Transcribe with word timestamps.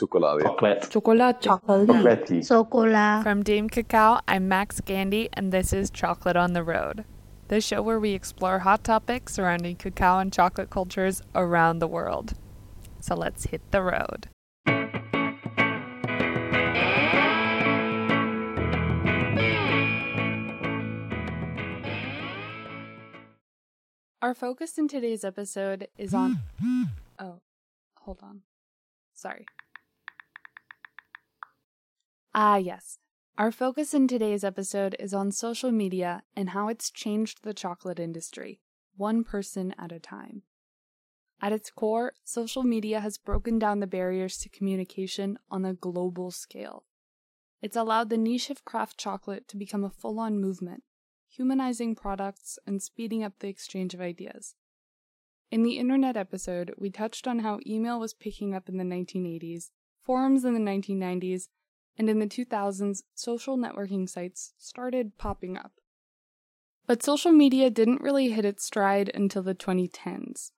Chocolate. 0.00 0.42
Chocolate. 0.90 0.90
Chocolate. 1.42 1.42
Chocolate. 1.42 2.46
Chocolat. 2.46 3.22
From 3.22 3.42
Dame 3.42 3.68
Cacao, 3.68 4.20
I'm 4.26 4.48
Max 4.48 4.80
Gandy, 4.80 5.28
and 5.34 5.52
this 5.52 5.74
is 5.74 5.90
Chocolate 5.90 6.36
on 6.36 6.54
the 6.54 6.64
Road, 6.64 7.04
the 7.48 7.60
show 7.60 7.82
where 7.82 8.00
we 8.00 8.12
explore 8.12 8.60
hot 8.60 8.82
topics 8.82 9.34
surrounding 9.34 9.76
cacao 9.76 10.18
and 10.18 10.32
chocolate 10.32 10.70
cultures 10.70 11.20
around 11.34 11.80
the 11.80 11.86
world. 11.86 12.32
So 13.00 13.14
let's 13.14 13.44
hit 13.44 13.60
the 13.72 13.82
road. 13.82 14.28
Our 24.22 24.34
focus 24.34 24.78
in 24.78 24.88
today's 24.88 25.24
episode 25.24 25.88
is 25.98 26.14
on. 26.14 26.38
Hmm. 26.58 26.82
Oh, 27.18 27.40
hold 27.98 28.20
on. 28.22 28.40
Sorry. 29.14 29.44
Ah, 32.32 32.56
yes. 32.56 32.98
Our 33.36 33.50
focus 33.50 33.92
in 33.92 34.06
today's 34.06 34.44
episode 34.44 34.94
is 35.00 35.12
on 35.12 35.32
social 35.32 35.72
media 35.72 36.22
and 36.36 36.50
how 36.50 36.68
it's 36.68 36.90
changed 36.90 37.42
the 37.42 37.52
chocolate 37.52 37.98
industry, 37.98 38.60
one 38.96 39.24
person 39.24 39.74
at 39.76 39.90
a 39.90 39.98
time. 39.98 40.42
At 41.42 41.52
its 41.52 41.70
core, 41.70 42.12
social 42.22 42.62
media 42.62 43.00
has 43.00 43.18
broken 43.18 43.58
down 43.58 43.80
the 43.80 43.86
barriers 43.88 44.38
to 44.38 44.48
communication 44.48 45.38
on 45.50 45.64
a 45.64 45.74
global 45.74 46.30
scale. 46.30 46.84
It's 47.62 47.76
allowed 47.76 48.10
the 48.10 48.16
niche 48.16 48.50
of 48.50 48.64
craft 48.64 48.96
chocolate 48.96 49.48
to 49.48 49.56
become 49.56 49.82
a 49.82 49.90
full 49.90 50.20
on 50.20 50.40
movement, 50.40 50.84
humanizing 51.28 51.96
products 51.96 52.60
and 52.64 52.80
speeding 52.80 53.24
up 53.24 53.32
the 53.40 53.48
exchange 53.48 53.92
of 53.92 54.00
ideas. 54.00 54.54
In 55.50 55.64
the 55.64 55.78
internet 55.78 56.16
episode, 56.16 56.74
we 56.78 56.90
touched 56.90 57.26
on 57.26 57.40
how 57.40 57.58
email 57.66 57.98
was 57.98 58.14
picking 58.14 58.54
up 58.54 58.68
in 58.68 58.76
the 58.76 58.84
1980s, 58.84 59.70
forums 60.04 60.44
in 60.44 60.54
the 60.54 60.60
1990s, 60.60 61.48
and 61.98 62.08
in 62.08 62.18
the 62.18 62.26
2000s, 62.26 63.02
social 63.14 63.56
networking 63.56 64.08
sites 64.08 64.54
started 64.58 65.18
popping 65.18 65.56
up. 65.56 65.72
But 66.86 67.02
social 67.02 67.30
media 67.30 67.70
didn't 67.70 68.00
really 68.00 68.30
hit 68.30 68.44
its 68.44 68.64
stride 68.64 69.10
until 69.14 69.42
the 69.42 69.54
2010s. 69.54 70.50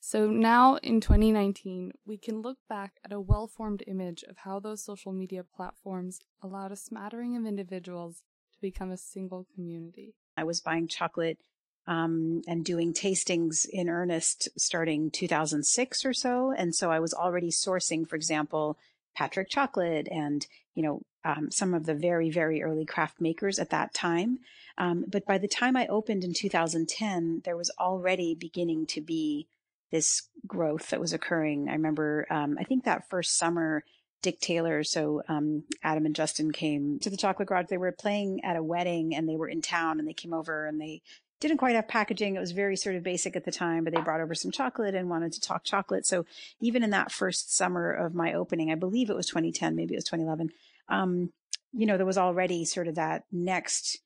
So 0.00 0.26
now 0.26 0.76
in 0.76 1.00
2019, 1.00 1.92
we 2.06 2.16
can 2.16 2.40
look 2.40 2.58
back 2.68 2.92
at 3.04 3.12
a 3.12 3.20
well 3.20 3.46
formed 3.46 3.82
image 3.86 4.22
of 4.22 4.38
how 4.38 4.60
those 4.60 4.82
social 4.82 5.12
media 5.12 5.44
platforms 5.44 6.20
allowed 6.42 6.72
a 6.72 6.76
smattering 6.76 7.36
of 7.36 7.44
individuals 7.44 8.22
to 8.52 8.60
become 8.60 8.90
a 8.90 8.96
single 8.96 9.46
community. 9.54 10.14
I 10.36 10.44
was 10.44 10.60
buying 10.60 10.88
chocolate 10.88 11.38
um, 11.86 12.42
and 12.46 12.64
doing 12.64 12.92
tastings 12.92 13.66
in 13.68 13.88
earnest 13.88 14.48
starting 14.56 15.10
2006 15.10 16.04
or 16.04 16.12
so. 16.14 16.52
And 16.56 16.74
so 16.74 16.90
I 16.90 17.00
was 17.00 17.12
already 17.12 17.50
sourcing, 17.50 18.08
for 18.08 18.16
example, 18.16 18.78
Patric 19.18 19.48
Chocolate 19.50 20.06
and, 20.12 20.46
you 20.76 20.82
know, 20.84 21.02
um, 21.24 21.50
some 21.50 21.74
of 21.74 21.86
the 21.86 21.94
very, 21.94 22.30
very 22.30 22.62
early 22.62 22.86
craft 22.86 23.20
makers 23.20 23.58
at 23.58 23.70
that 23.70 23.92
time. 23.92 24.38
Um, 24.78 25.04
but 25.08 25.26
by 25.26 25.38
the 25.38 25.48
time 25.48 25.76
I 25.76 25.88
opened 25.88 26.22
in 26.22 26.32
2010, 26.32 27.42
there 27.44 27.56
was 27.56 27.72
already 27.80 28.36
beginning 28.36 28.86
to 28.86 29.00
be 29.00 29.48
this 29.90 30.28
growth 30.46 30.90
that 30.90 31.00
was 31.00 31.12
occurring. 31.12 31.68
I 31.68 31.72
remember, 31.72 32.28
um, 32.30 32.56
I 32.60 32.62
think 32.62 32.84
that 32.84 33.10
first 33.10 33.36
summer, 33.36 33.82
Dick 34.22 34.38
Taylor, 34.38 34.84
so 34.84 35.22
um, 35.28 35.64
Adam 35.82 36.06
and 36.06 36.14
Dustin 36.14 36.52
came 36.52 37.00
to 37.00 37.10
the 37.10 37.16
Chocolate 37.16 37.48
Garage. 37.48 37.66
They 37.68 37.76
were 37.76 37.90
playing 37.90 38.44
at 38.44 38.56
a 38.56 38.62
wedding 38.62 39.16
and 39.16 39.28
they 39.28 39.36
were 39.36 39.48
in 39.48 39.62
town 39.62 39.98
and 39.98 40.06
they 40.06 40.12
came 40.12 40.32
over 40.32 40.66
and 40.66 40.80
they 40.80 41.02
didn't 41.40 41.58
quite 41.58 41.76
have 41.76 41.88
packaging. 41.88 42.36
It 42.36 42.40
was 42.40 42.52
very 42.52 42.76
sort 42.76 42.96
of 42.96 43.02
basic 43.02 43.36
at 43.36 43.44
the 43.44 43.52
time, 43.52 43.84
but 43.84 43.94
they 43.94 44.00
brought 44.00 44.20
over 44.20 44.34
some 44.34 44.50
chocolate 44.50 44.94
and 44.94 45.08
wanted 45.08 45.32
to 45.34 45.40
talk 45.40 45.64
chocolate. 45.64 46.06
So 46.06 46.26
even 46.60 46.82
in 46.82 46.90
that 46.90 47.12
first 47.12 47.54
summer 47.54 47.92
of 47.92 48.14
my 48.14 48.32
opening, 48.32 48.70
I 48.72 48.74
believe 48.74 49.10
it 49.10 49.16
was 49.16 49.26
2010, 49.26 49.76
maybe 49.76 49.94
it 49.94 49.98
was 49.98 50.04
2011, 50.04 50.50
um, 50.88 51.32
you 51.72 51.86
know, 51.86 51.96
there 51.96 52.06
was 52.06 52.18
already 52.18 52.64
sort 52.64 52.88
of 52.88 52.96
that 52.96 53.24
next 53.30 53.98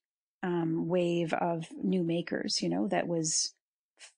um, 0.42 0.88
wave 0.88 1.32
of 1.32 1.66
new 1.82 2.02
makers, 2.02 2.60
you 2.60 2.68
know, 2.68 2.88
that 2.88 3.06
was 3.06 3.54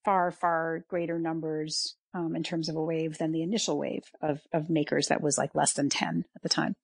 far, 0.05 0.31
far 0.31 0.85
greater 0.89 1.19
numbers 1.19 1.97
um, 2.15 2.35
in 2.35 2.43
terms 2.43 2.69
of 2.69 2.77
a 2.77 2.83
wave 2.83 3.19
than 3.19 3.33
the 3.33 3.43
initial 3.43 3.79
wave 3.79 4.05
of, 4.23 4.41
of 4.53 4.71
makers 4.71 5.09
that 5.09 5.21
was 5.21 5.37
like 5.37 5.55
less 5.55 5.75
than 5.75 5.89
10 5.89 6.25
at 6.35 6.43
the 6.43 6.49
time. 6.49 6.75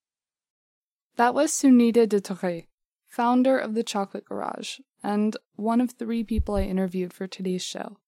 That 1.16 1.34
was 1.34 1.52
Sunita 1.52 2.08
de 2.08 2.20
Tourreil, 2.20 2.66
founder 3.10 3.58
of 3.58 3.74
the 3.74 3.82
Chocolate 3.82 4.24
Garage, 4.24 4.78
and 5.02 5.36
one 5.56 5.80
of 5.80 5.90
three 5.90 6.22
people 6.22 6.54
I 6.54 6.62
interviewed 6.62 7.12
for 7.12 7.26
today's 7.26 7.62
show. 7.62 7.98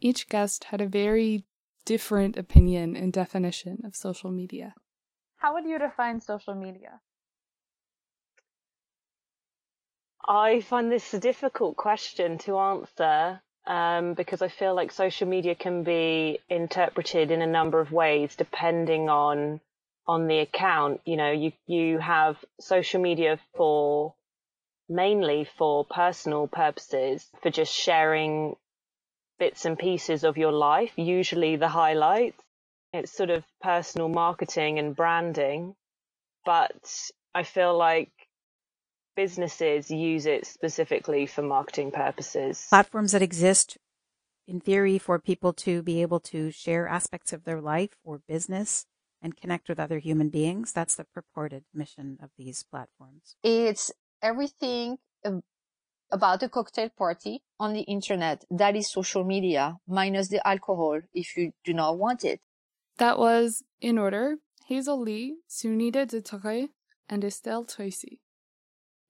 Each 0.00 0.28
guest 0.28 0.64
had 0.64 0.80
a 0.80 0.86
very 0.86 1.44
different 1.84 2.36
opinion 2.36 2.94
and 2.94 3.12
definition 3.12 3.78
of 3.84 3.96
social 3.96 4.30
media. 4.30 4.74
How 5.38 5.54
would 5.54 5.64
you 5.64 5.78
define 5.78 6.20
social 6.20 6.54
media? 6.54 7.00
I 10.28 10.60
find 10.60 10.92
this 10.92 11.14
a 11.14 11.18
difficult 11.18 11.76
question 11.76 12.38
to 12.38 12.58
answer 12.58 13.40
um, 13.66 14.14
because 14.14 14.42
I 14.42 14.48
feel 14.48 14.74
like 14.74 14.92
social 14.92 15.26
media 15.26 15.54
can 15.54 15.82
be 15.82 16.38
interpreted 16.48 17.30
in 17.30 17.42
a 17.42 17.46
number 17.46 17.80
of 17.80 17.90
ways 17.90 18.36
depending 18.36 19.08
on 19.08 19.60
on 20.06 20.26
the 20.26 20.38
account. 20.38 21.00
You 21.04 21.16
know, 21.16 21.30
you 21.30 21.52
you 21.66 21.98
have 21.98 22.36
social 22.60 23.00
media 23.00 23.38
for 23.56 24.14
mainly 24.88 25.48
for 25.56 25.84
personal 25.84 26.46
purposes, 26.46 27.28
for 27.42 27.50
just 27.50 27.72
sharing 27.72 28.56
bits 29.38 29.64
and 29.64 29.78
pieces 29.78 30.24
of 30.24 30.36
your 30.36 30.52
life, 30.52 30.92
usually 30.96 31.56
the 31.56 31.68
highlights. 31.68 32.42
It's 32.92 33.10
sort 33.10 33.30
of 33.30 33.42
personal 33.62 34.08
marketing 34.08 34.78
and 34.78 34.94
branding, 34.94 35.74
but 36.44 37.10
I 37.34 37.42
feel 37.42 37.76
like 37.76 38.10
businesses 39.16 39.90
use 39.90 40.26
it 40.26 40.46
specifically 40.46 41.26
for 41.26 41.42
marketing 41.42 41.90
purposes. 41.90 42.66
Platforms 42.68 43.12
that 43.12 43.22
exist 43.22 43.78
in 44.46 44.60
theory 44.60 44.98
for 44.98 45.18
people 45.18 45.52
to 45.52 45.82
be 45.82 46.02
able 46.02 46.20
to 46.20 46.50
share 46.50 46.86
aspects 46.86 47.32
of 47.32 47.44
their 47.44 47.60
life 47.60 47.96
or 48.04 48.20
business 48.28 48.86
and 49.22 49.36
connect 49.36 49.68
with 49.68 49.78
other 49.78 49.98
human 49.98 50.28
beings. 50.28 50.72
That's 50.72 50.96
the 50.96 51.04
purported 51.04 51.64
mission 51.72 52.18
of 52.22 52.30
these 52.36 52.64
platforms. 52.64 53.36
It's 53.42 53.92
everything 54.20 54.98
about 56.10 56.42
a 56.42 56.48
cocktail 56.48 56.90
party 56.90 57.42
on 57.58 57.72
the 57.72 57.82
internet. 57.82 58.44
That 58.50 58.76
is 58.76 58.90
social 58.90 59.24
media 59.24 59.78
minus 59.86 60.28
the 60.28 60.46
alcohol 60.46 61.00
if 61.14 61.36
you 61.36 61.52
do 61.64 61.72
not 61.72 61.96
want 61.96 62.24
it. 62.24 62.40
That 62.98 63.18
was, 63.18 63.62
in 63.80 63.96
order, 63.96 64.36
Hazel 64.66 65.00
Lee, 65.00 65.36
Sunita 65.48 66.06
de 66.06 66.20
Tourreil, 66.20 66.68
and 67.08 67.24
Estelle 67.24 67.64
Tracy. 67.64 68.20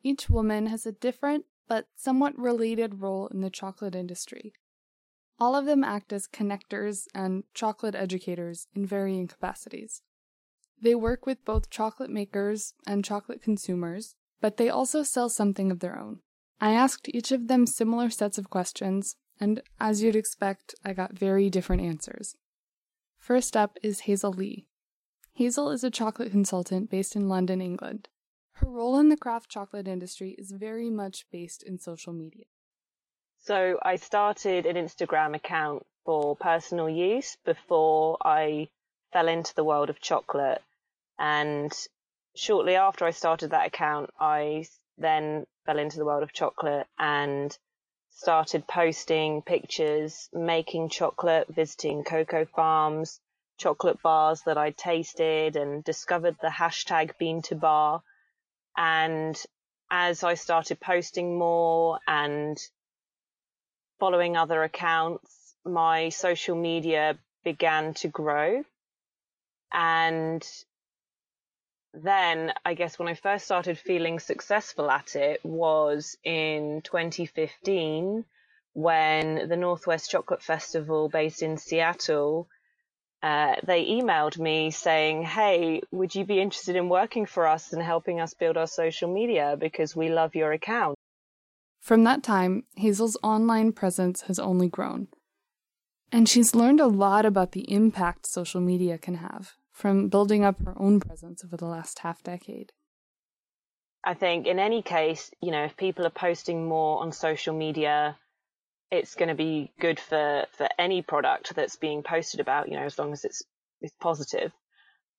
Each 0.02 0.30
woman 0.30 0.66
has 0.66 0.86
a 0.86 0.92
different 0.92 1.46
but 1.68 1.86
somewhat 1.96 2.38
related 2.38 3.00
role 3.00 3.28
in 3.28 3.40
the 3.40 3.50
chocolate 3.50 3.94
industry. 3.94 4.52
All 5.38 5.56
of 5.56 5.66
them 5.66 5.82
act 5.82 6.12
as 6.12 6.28
connectors 6.28 7.06
and 7.14 7.44
chocolate 7.54 7.94
educators 7.94 8.66
in 8.74 8.86
varying 8.86 9.26
capacities. 9.26 10.02
They 10.80 10.94
work 10.94 11.26
with 11.26 11.44
both 11.44 11.70
chocolate 11.70 12.10
makers 12.10 12.74
and 12.86 13.04
chocolate 13.04 13.42
consumers, 13.42 14.14
but 14.40 14.56
they 14.56 14.68
also 14.68 15.02
sell 15.02 15.28
something 15.28 15.70
of 15.70 15.80
their 15.80 15.98
own. 15.98 16.20
I 16.60 16.72
asked 16.72 17.08
each 17.08 17.32
of 17.32 17.48
them 17.48 17.66
similar 17.66 18.10
sets 18.10 18.38
of 18.38 18.50
questions, 18.50 19.16
and 19.40 19.62
as 19.80 20.02
you'd 20.02 20.16
expect, 20.16 20.74
I 20.84 20.92
got 20.92 21.18
very 21.18 21.50
different 21.50 21.82
answers. 21.82 22.36
First 23.18 23.56
up 23.56 23.78
is 23.82 24.00
Hazel 24.00 24.32
Lee. 24.32 24.66
Hazel 25.34 25.70
is 25.70 25.82
a 25.82 25.90
chocolate 25.90 26.30
consultant 26.30 26.90
based 26.90 27.16
in 27.16 27.28
London, 27.28 27.60
England. 27.60 28.08
Her 28.54 28.68
role 28.68 28.98
in 28.98 29.08
the 29.08 29.16
craft 29.16 29.50
chocolate 29.50 29.88
industry 29.88 30.36
is 30.38 30.52
very 30.52 30.90
much 30.90 31.26
based 31.30 31.62
in 31.62 31.78
social 31.78 32.12
media. 32.12 32.44
So 33.44 33.76
I 33.82 33.96
started 33.96 34.66
an 34.66 34.76
Instagram 34.76 35.34
account 35.34 35.84
for 36.04 36.36
personal 36.36 36.88
use 36.88 37.36
before 37.44 38.16
I 38.24 38.68
fell 39.12 39.26
into 39.26 39.52
the 39.56 39.64
world 39.64 39.90
of 39.90 40.00
chocolate. 40.00 40.62
And 41.18 41.72
shortly 42.36 42.76
after 42.76 43.04
I 43.04 43.10
started 43.10 43.50
that 43.50 43.66
account, 43.66 44.10
I 44.20 44.66
then 44.96 45.44
fell 45.66 45.80
into 45.80 45.96
the 45.96 46.04
world 46.04 46.22
of 46.22 46.32
chocolate 46.32 46.86
and 47.00 47.58
started 48.10 48.68
posting 48.68 49.42
pictures, 49.42 50.28
making 50.32 50.90
chocolate, 50.90 51.48
visiting 51.48 52.04
cocoa 52.04 52.44
farms, 52.44 53.20
chocolate 53.58 54.00
bars 54.02 54.42
that 54.42 54.56
I 54.56 54.70
tasted 54.70 55.56
and 55.56 55.82
discovered 55.82 56.36
the 56.40 56.48
hashtag 56.48 57.18
bean 57.18 57.42
to 57.42 57.56
bar 57.56 58.04
and 58.76 59.36
as 59.90 60.22
I 60.22 60.34
started 60.34 60.78
posting 60.78 61.36
more 61.36 61.98
and 62.06 62.56
following 64.02 64.36
other 64.36 64.64
accounts, 64.64 65.54
my 65.64 66.08
social 66.08 66.56
media 66.56 67.16
began 67.44 67.94
to 67.94 68.08
grow. 68.08 68.64
And 69.72 70.44
then 71.94 72.52
I 72.64 72.74
guess 72.74 72.98
when 72.98 73.06
I 73.06 73.14
first 73.14 73.44
started 73.44 73.78
feeling 73.78 74.18
successful 74.18 74.90
at 74.90 75.14
it 75.14 75.38
was 75.44 76.16
in 76.24 76.82
2015 76.82 78.24
when 78.72 79.48
the 79.48 79.56
Northwest 79.56 80.10
Chocolate 80.10 80.42
Festival 80.42 81.08
based 81.08 81.40
in 81.40 81.56
Seattle 81.56 82.48
uh, 83.22 83.54
they 83.62 83.86
emailed 83.86 84.36
me 84.36 84.72
saying, 84.72 85.22
Hey, 85.22 85.80
would 85.92 86.12
you 86.12 86.24
be 86.24 86.40
interested 86.40 86.74
in 86.74 86.88
working 86.88 87.26
for 87.26 87.46
us 87.46 87.72
and 87.72 87.80
helping 87.80 88.18
us 88.18 88.34
build 88.34 88.56
our 88.56 88.66
social 88.66 89.14
media 89.14 89.56
because 89.56 89.94
we 89.94 90.08
love 90.08 90.34
your 90.34 90.50
account? 90.50 90.96
From 91.82 92.04
that 92.04 92.22
time, 92.22 92.62
Hazel's 92.76 93.18
online 93.24 93.72
presence 93.72 94.22
has 94.22 94.38
only 94.38 94.68
grown. 94.68 95.08
And 96.12 96.28
she's 96.28 96.54
learned 96.54 96.78
a 96.78 96.86
lot 96.86 97.26
about 97.26 97.52
the 97.52 97.70
impact 97.72 98.24
social 98.24 98.60
media 98.60 98.98
can 98.98 99.16
have 99.16 99.54
from 99.72 100.08
building 100.08 100.44
up 100.44 100.62
her 100.64 100.74
own 100.78 101.00
presence 101.00 101.44
over 101.44 101.56
the 101.56 101.66
last 101.66 101.98
half 101.98 102.22
decade. 102.22 102.70
I 104.04 104.14
think 104.14 104.46
in 104.46 104.60
any 104.60 104.82
case, 104.82 105.32
you 105.40 105.50
know, 105.50 105.64
if 105.64 105.76
people 105.76 106.06
are 106.06 106.10
posting 106.10 106.68
more 106.68 107.00
on 107.00 107.10
social 107.10 107.52
media, 107.54 108.16
it's 108.92 109.16
going 109.16 109.30
to 109.30 109.34
be 109.34 109.72
good 109.80 109.98
for, 109.98 110.46
for 110.52 110.68
any 110.78 111.02
product 111.02 111.52
that's 111.56 111.76
being 111.76 112.04
posted 112.04 112.38
about, 112.38 112.68
you 112.68 112.76
know, 112.76 112.84
as 112.84 112.96
long 112.96 113.12
as 113.12 113.24
it's, 113.24 113.42
it's 113.80 113.94
positive. 114.00 114.52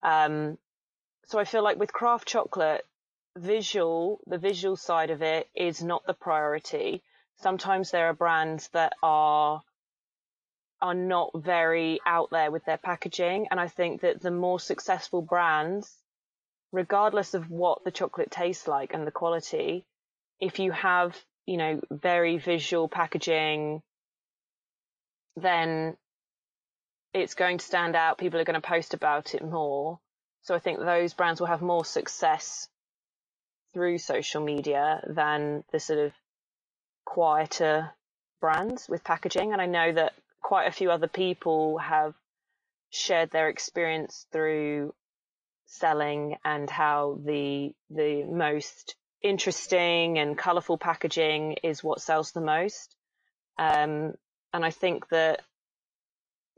Um, 0.02 0.58
so 1.26 1.40
I 1.40 1.44
feel 1.44 1.64
like 1.64 1.78
with 1.78 1.92
craft 1.92 2.28
chocolate, 2.28 2.86
visual, 3.38 4.22
the 4.28 4.38
visual 4.38 4.76
side 4.76 5.10
of 5.10 5.22
it 5.22 5.50
is 5.56 5.84
not 5.84 6.06
the 6.06 6.14
priority. 6.14 7.04
Sometimes 7.38 7.92
there 7.92 8.08
are 8.08 8.14
brands 8.14 8.70
that 8.70 8.94
are 9.02 9.62
are 10.82 10.94
not 10.94 11.32
very 11.34 12.02
out 12.06 12.30
there 12.30 12.52
with 12.52 12.66
their 12.66 12.78
packaging. 12.78 13.48
And 13.50 13.58
I 13.58 13.70
think 13.70 14.02
that 14.02 14.22
the 14.22 14.32
more 14.32 14.60
successful 14.60 15.22
brands, 15.22 15.98
regardless 16.74 17.34
of 17.34 17.50
what 17.50 17.86
the 17.86 17.92
chocolate 17.92 18.30
tastes 18.30 18.68
like 18.68 18.94
and 18.94 19.08
the 19.08 19.12
quality, 19.12 19.86
if 20.42 20.60
you 20.60 20.74
have, 20.74 21.18
you 21.46 21.56
know, 21.56 21.80
very 21.90 22.38
visual 22.38 22.90
packaging, 22.90 23.82
then 25.38 25.96
it's 27.14 27.36
going 27.36 27.60
to 27.60 27.66
stand 27.66 27.96
out. 27.96 28.18
People 28.18 28.42
are 28.42 28.46
going 28.46 28.62
to 28.62 28.68
post 28.68 28.94
about 28.94 29.36
it 29.36 29.44
more. 29.44 30.00
So 30.42 30.54
I 30.54 30.60
think 30.60 30.80
those 30.80 31.14
brands 31.14 31.40
will 31.40 31.48
have 31.48 31.62
more 31.62 31.86
success 31.86 32.68
through 33.74 33.98
social 33.98 34.44
media 34.44 35.04
than 35.08 35.64
the 35.72 35.80
sort 35.80 36.00
of 36.00 36.14
quieter 37.06 37.92
brands 38.40 38.88
with 38.90 39.04
packaging. 39.04 39.54
And 39.54 39.62
I 39.62 39.66
know 39.66 39.92
that 39.94 40.14
quite 40.42 40.68
a 40.68 40.72
few 40.72 40.92
other 40.92 41.08
people 41.08 41.78
have 41.78 42.14
shared 42.90 43.32
their 43.32 43.50
experience 43.50 44.28
through 44.32 44.94
selling 45.66 46.38
and 46.46 46.70
how 46.70 47.18
the 47.26 47.74
the 47.90 48.24
most 48.24 48.96
interesting 49.22 50.20
and 50.20 50.38
colorful 50.38 50.78
packaging 50.78 51.54
is 51.64 51.84
what 51.84 52.02
sells 52.02 52.32
the 52.32 52.42
most. 52.42 52.96
Um, 53.58 54.14
and 54.54 54.64
I 54.64 54.70
think 54.70 55.08
that 55.10 55.42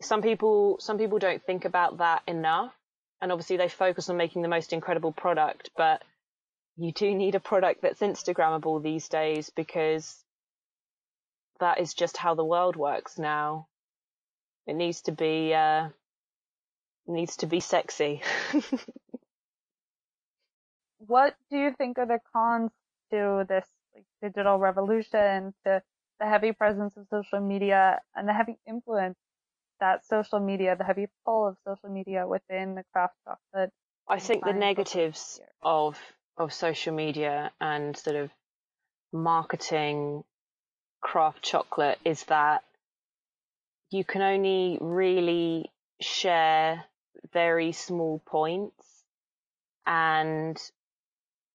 some 0.02 0.22
people 0.22 0.78
some 0.80 0.98
people 0.98 1.20
don't 1.20 1.44
think 1.44 1.66
about 1.66 2.00
that 2.00 2.24
enough. 2.28 2.74
And 3.22 3.32
obviously 3.32 3.58
they 3.58 3.70
focus 3.70 4.10
on 4.10 4.18
making 4.18 4.42
the 4.42 4.50
most 4.50 4.74
incredible 4.74 5.14
product, 5.14 5.70
but 5.78 6.04
you 6.78 6.92
do 6.92 7.14
need 7.16 7.36
a 7.36 7.40
product 7.40 7.82
that's 7.82 8.02
Instagrammable 8.02 8.82
these 8.84 9.08
days 9.08 9.50
because 9.50 10.24
that 11.60 11.80
is 11.80 11.94
just 11.94 12.18
how 12.18 12.36
the 12.36 12.44
world 12.44 12.76
works 12.76 13.18
now. 13.18 13.68
It 14.68 14.76
needs 14.76 15.02
to 15.04 15.12
be 15.12 15.54
uh, 15.54 15.90
needs 17.08 17.38
to 17.38 17.46
be 17.46 17.60
sexy. 17.60 18.22
what 20.98 21.36
do 21.50 21.58
you 21.58 21.72
think 21.78 21.98
are 21.98 22.06
the 22.06 22.20
cons 22.34 22.72
to 23.12 23.46
this 23.48 23.68
like, 23.94 24.06
digital 24.22 24.58
revolution, 24.58 25.54
to 25.66 25.82
the 26.20 26.26
heavy 26.26 26.52
presence 26.52 26.98
of 26.98 27.08
social 27.10 27.40
media 27.40 28.02
and 28.16 28.28
the 28.28 28.34
heavy 28.34 28.58
influence 28.68 29.18
that 29.80 30.06
social 30.06 30.40
media, 30.40 30.76
the 30.76 30.84
heavy 30.84 31.08
pull 31.26 31.48
of 31.48 31.58
social 31.66 31.90
media 31.90 32.28
within 32.28 32.76
the 32.76 32.84
craft 32.92 33.16
chocolate? 33.24 33.72
I 34.08 34.20
think 34.20 34.44
the 34.44 34.54
negatives 34.54 35.40
of 35.62 36.00
of 36.38 36.54
social 36.54 36.94
media 36.94 37.52
and 37.60 37.96
sort 37.96 38.16
of 38.16 38.30
marketing 39.12 40.24
craft 41.02 41.42
chocolate 41.42 42.00
is 42.04 42.24
that 42.26 42.64
you 43.92 44.04
can 44.04 44.22
only 44.22 44.78
really 44.82 45.72
share 46.02 46.84
very 47.32 47.72
small 47.72 48.22
points 48.26 49.04
and 49.86 50.60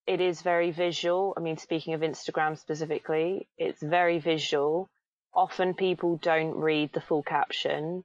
it 0.06 0.20
is 0.20 0.42
very 0.42 0.70
visual. 0.70 1.34
I 1.36 1.40
mean, 1.40 1.58
speaking 1.58 1.94
of 1.94 2.00
Instagram 2.00 2.58
specifically, 2.58 3.48
it's 3.58 3.82
very 3.82 4.18
visual. 4.18 4.88
Often 5.34 5.74
people 5.74 6.16
don't 6.16 6.56
read 6.56 6.92
the 6.92 7.00
full 7.00 7.22
caption. 7.22 8.04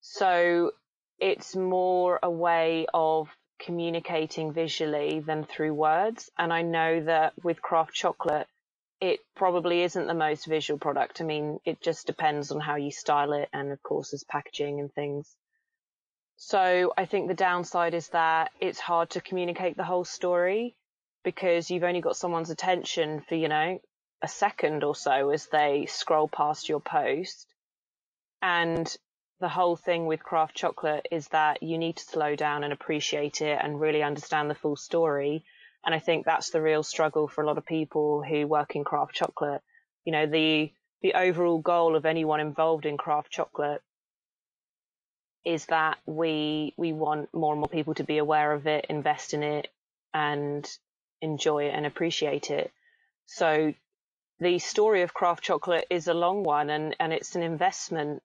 So 0.00 0.72
it's 1.18 1.56
more 1.56 2.18
a 2.22 2.30
way 2.30 2.86
of 2.94 3.28
communicating 3.58 4.52
visually 4.52 5.20
than 5.20 5.44
through 5.44 5.74
words. 5.74 6.30
And 6.38 6.52
I 6.52 6.62
know 6.62 7.02
that 7.04 7.32
with 7.42 7.62
craft 7.62 7.94
chocolate, 7.94 8.46
it 9.00 9.20
probably 9.34 9.82
isn't 9.82 10.06
the 10.06 10.14
most 10.14 10.46
visual 10.46 10.78
product. 10.78 11.20
I 11.20 11.24
mean, 11.24 11.60
it 11.64 11.80
just 11.80 12.06
depends 12.06 12.50
on 12.50 12.60
how 12.60 12.76
you 12.76 12.90
style 12.90 13.32
it 13.32 13.48
and 13.52 13.72
of 13.72 13.82
course 13.82 14.10
there's 14.10 14.24
packaging 14.24 14.80
and 14.80 14.92
things. 14.92 15.34
So 16.36 16.92
I 16.96 17.06
think 17.06 17.28
the 17.28 17.34
downside 17.34 17.94
is 17.94 18.08
that 18.08 18.52
it's 18.60 18.78
hard 18.78 19.10
to 19.10 19.20
communicate 19.20 19.76
the 19.76 19.84
whole 19.84 20.04
story 20.04 20.76
because 21.24 21.70
you've 21.70 21.82
only 21.82 22.00
got 22.00 22.16
someone's 22.16 22.50
attention 22.50 23.22
for, 23.26 23.34
you 23.34 23.48
know, 23.48 23.80
a 24.22 24.28
second 24.28 24.84
or 24.84 24.94
so 24.94 25.30
as 25.30 25.46
they 25.46 25.86
scroll 25.86 26.28
past 26.28 26.68
your 26.68 26.80
post. 26.80 27.46
And 28.42 28.94
the 29.40 29.48
whole 29.48 29.76
thing 29.76 30.06
with 30.06 30.22
craft 30.22 30.54
chocolate 30.54 31.06
is 31.10 31.28
that 31.28 31.62
you 31.62 31.78
need 31.78 31.96
to 31.96 32.04
slow 32.04 32.36
down 32.36 32.64
and 32.64 32.72
appreciate 32.72 33.42
it 33.42 33.58
and 33.62 33.80
really 33.80 34.02
understand 34.02 34.48
the 34.50 34.54
full 34.54 34.76
story 34.76 35.44
and 35.86 35.94
I 35.94 36.00
think 36.00 36.26
that's 36.26 36.50
the 36.50 36.60
real 36.60 36.82
struggle 36.82 37.28
for 37.28 37.44
a 37.44 37.46
lot 37.46 37.58
of 37.58 37.64
people 37.64 38.20
who 38.20 38.48
work 38.48 38.74
in 38.74 38.82
craft 38.82 39.14
chocolate. 39.14 39.62
You 40.04 40.12
know, 40.12 40.26
the, 40.26 40.72
the 41.00 41.14
overall 41.14 41.58
goal 41.58 41.94
of 41.94 42.04
anyone 42.04 42.40
involved 42.40 42.86
in 42.86 42.96
craft 42.96 43.30
chocolate 43.30 43.80
is 45.44 45.64
that 45.66 45.98
we, 46.04 46.74
we 46.76 46.92
want 46.92 47.32
more 47.32 47.52
and 47.52 47.60
more 47.60 47.68
people 47.68 47.94
to 47.94 48.02
be 48.02 48.18
aware 48.18 48.52
of 48.52 48.66
it, 48.66 48.86
invest 48.88 49.32
in 49.32 49.44
it 49.44 49.68
and 50.12 50.68
enjoy 51.22 51.66
it 51.66 51.74
and 51.74 51.86
appreciate 51.86 52.50
it. 52.50 52.72
So 53.26 53.72
the 54.40 54.58
story 54.58 55.02
of 55.02 55.14
craft 55.14 55.44
chocolate 55.44 55.86
is 55.88 56.08
a 56.08 56.14
long 56.14 56.42
one 56.42 56.68
and, 56.68 56.96
and 56.98 57.12
it's 57.12 57.36
an 57.36 57.44
investment 57.44 58.24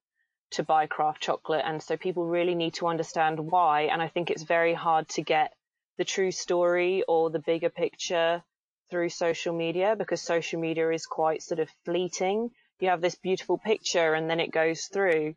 to 0.52 0.64
buy 0.64 0.86
craft 0.86 1.22
chocolate. 1.22 1.64
And 1.66 1.82
so 1.82 1.98
people 1.98 2.26
really 2.26 2.56
need 2.56 2.76
to 2.76 2.88
understand 2.88 3.40
why. 3.40 3.84
And 3.84 4.02
I 4.02 4.08
think 4.08 4.30
it's 4.30 4.44
very 4.44 4.74
hard 4.74 5.08
to 5.10 5.22
get 5.22 5.54
the 5.98 6.06
true 6.06 6.32
story 6.32 7.04
or 7.08 7.30
the 7.30 7.40
bigger 7.40 7.70
picture 7.70 8.44
through 8.90 9.10
social 9.10 9.54
media 9.54 9.96
because 9.98 10.22
social 10.22 10.60
media 10.60 10.90
is 10.92 11.06
quite 11.06 11.42
sort 11.42 11.60
of 11.60 11.70
fleeting. 11.86 12.52
You 12.80 12.90
have 12.90 13.02
this 13.02 13.16
beautiful 13.16 13.58
picture 13.58 14.14
and 14.14 14.30
then 14.30 14.40
it 14.40 14.52
goes 14.52 14.86
through. 14.86 15.36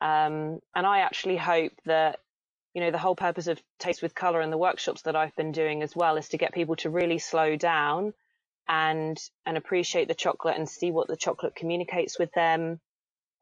Um, 0.00 0.60
and 0.74 0.86
I 0.86 1.00
actually 1.00 1.36
hope 1.36 1.72
that, 1.84 2.20
you 2.74 2.80
know, 2.80 2.90
the 2.90 2.98
whole 2.98 3.16
purpose 3.16 3.46
of 3.46 3.60
Taste 3.78 4.02
with 4.02 4.14
Color 4.14 4.40
and 4.40 4.52
the 4.52 4.58
workshops 4.58 5.02
that 5.02 5.16
I've 5.16 5.34
been 5.36 5.52
doing 5.52 5.82
as 5.82 5.94
well 5.94 6.16
is 6.16 6.28
to 6.30 6.38
get 6.38 6.54
people 6.54 6.76
to 6.76 6.90
really 6.90 7.18
slow 7.18 7.56
down 7.56 8.14
and, 8.68 9.18
and 9.44 9.56
appreciate 9.56 10.08
the 10.08 10.14
chocolate 10.14 10.56
and 10.56 10.68
see 10.68 10.90
what 10.90 11.08
the 11.08 11.16
chocolate 11.16 11.54
communicates 11.54 12.18
with 12.18 12.32
them 12.32 12.80